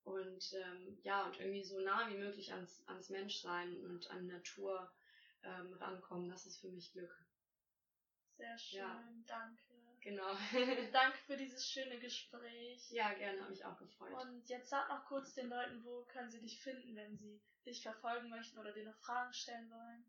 und 0.03 0.53
ähm, 0.53 0.97
ja, 1.03 1.25
und 1.25 1.39
irgendwie 1.39 1.63
so 1.63 1.79
nah 1.79 2.09
wie 2.09 2.17
möglich 2.17 2.51
ans, 2.53 2.83
ans 2.87 3.09
Menschsein 3.09 3.77
und 3.85 4.09
an 4.09 4.27
Natur 4.27 4.91
ähm, 5.43 5.73
rankommen, 5.73 6.29
das 6.29 6.45
ist 6.45 6.59
für 6.59 6.69
mich 6.69 6.91
Glück. 6.91 7.25
Sehr 8.37 8.57
schön, 8.57 8.79
ja. 8.79 9.03
danke. 9.27 9.61
Genau. 10.01 10.35
danke 10.91 11.17
für 11.27 11.37
dieses 11.37 11.69
schöne 11.69 11.99
Gespräch. 11.99 12.89
Ja, 12.89 13.13
gerne, 13.13 13.39
habe 13.39 13.51
mich 13.51 13.63
auch 13.63 13.77
gefreut. 13.77 14.13
Und 14.13 14.49
jetzt 14.49 14.69
sag 14.69 14.89
noch 14.89 15.05
kurz 15.05 15.35
den 15.35 15.49
Leuten, 15.49 15.83
wo 15.83 16.03
können 16.05 16.31
sie 16.31 16.41
dich 16.41 16.59
finden, 16.59 16.95
wenn 16.95 17.15
sie 17.15 17.39
dich 17.65 17.83
verfolgen 17.83 18.29
möchten 18.29 18.57
oder 18.57 18.71
dir 18.71 18.85
noch 18.85 18.97
Fragen 18.97 19.31
stellen 19.31 19.69
wollen. 19.69 20.05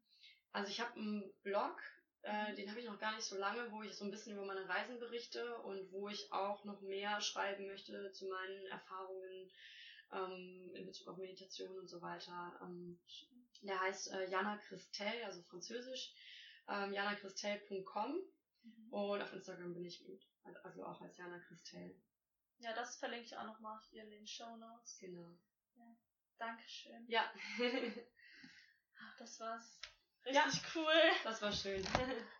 Also 0.52 0.70
ich 0.70 0.80
habe 0.80 0.98
einen 0.98 1.30
Blog, 1.42 1.78
äh, 2.22 2.54
den 2.54 2.70
habe 2.70 2.80
ich 2.80 2.86
noch 2.86 2.98
gar 2.98 3.14
nicht 3.14 3.24
so 3.24 3.36
lange, 3.36 3.70
wo 3.70 3.82
ich 3.82 3.94
so 3.94 4.06
ein 4.06 4.10
bisschen 4.10 4.32
über 4.32 4.46
meine 4.46 4.66
Reisen 4.66 4.98
berichte 4.98 5.56
und 5.58 5.92
wo 5.92 6.08
ich 6.08 6.32
auch 6.32 6.64
noch 6.64 6.80
mehr 6.80 7.20
schreiben 7.20 7.66
möchte 7.66 8.12
zu 8.12 8.26
meinen 8.26 8.66
Erfahrungen 8.66 9.50
ähm, 10.12 10.70
in 10.74 10.86
Bezug 10.86 11.08
auf 11.08 11.18
Meditation 11.18 11.78
und 11.78 11.88
so 11.88 12.00
weiter. 12.00 12.58
Ähm, 12.62 12.98
der 13.62 13.80
heißt 13.80 14.12
äh, 14.12 14.28
Jana 14.28 14.58
Christel, 14.58 15.24
also 15.24 15.42
französisch, 15.42 16.12
ähm, 16.68 16.92
janachristel.com 16.92 18.20
mhm. 18.62 18.92
und 18.92 19.22
auf 19.22 19.32
Instagram 19.32 19.74
bin 19.74 19.84
ich 19.84 20.04
mit, 20.06 20.22
also 20.64 20.84
auch 20.84 21.00
als 21.00 21.16
Jana 21.16 21.38
Christel. 21.40 21.96
Ja, 22.58 22.72
das 22.74 22.96
verlinke 22.96 23.26
ich 23.26 23.36
auch 23.36 23.46
nochmal 23.46 23.80
hier 23.90 24.04
in 24.04 24.10
den 24.10 24.26
Show 24.26 24.56
Notes. 24.56 24.98
Genau. 24.98 25.36
Ja. 25.74 25.96
Dankeschön. 26.38 27.06
Ja. 27.08 27.32
das 29.18 29.40
war's. 29.40 29.80
Richtig 30.24 30.44
ja, 30.44 30.70
cool. 30.74 31.00
Das 31.24 31.42
war 31.42 31.52
schön. 31.52 31.84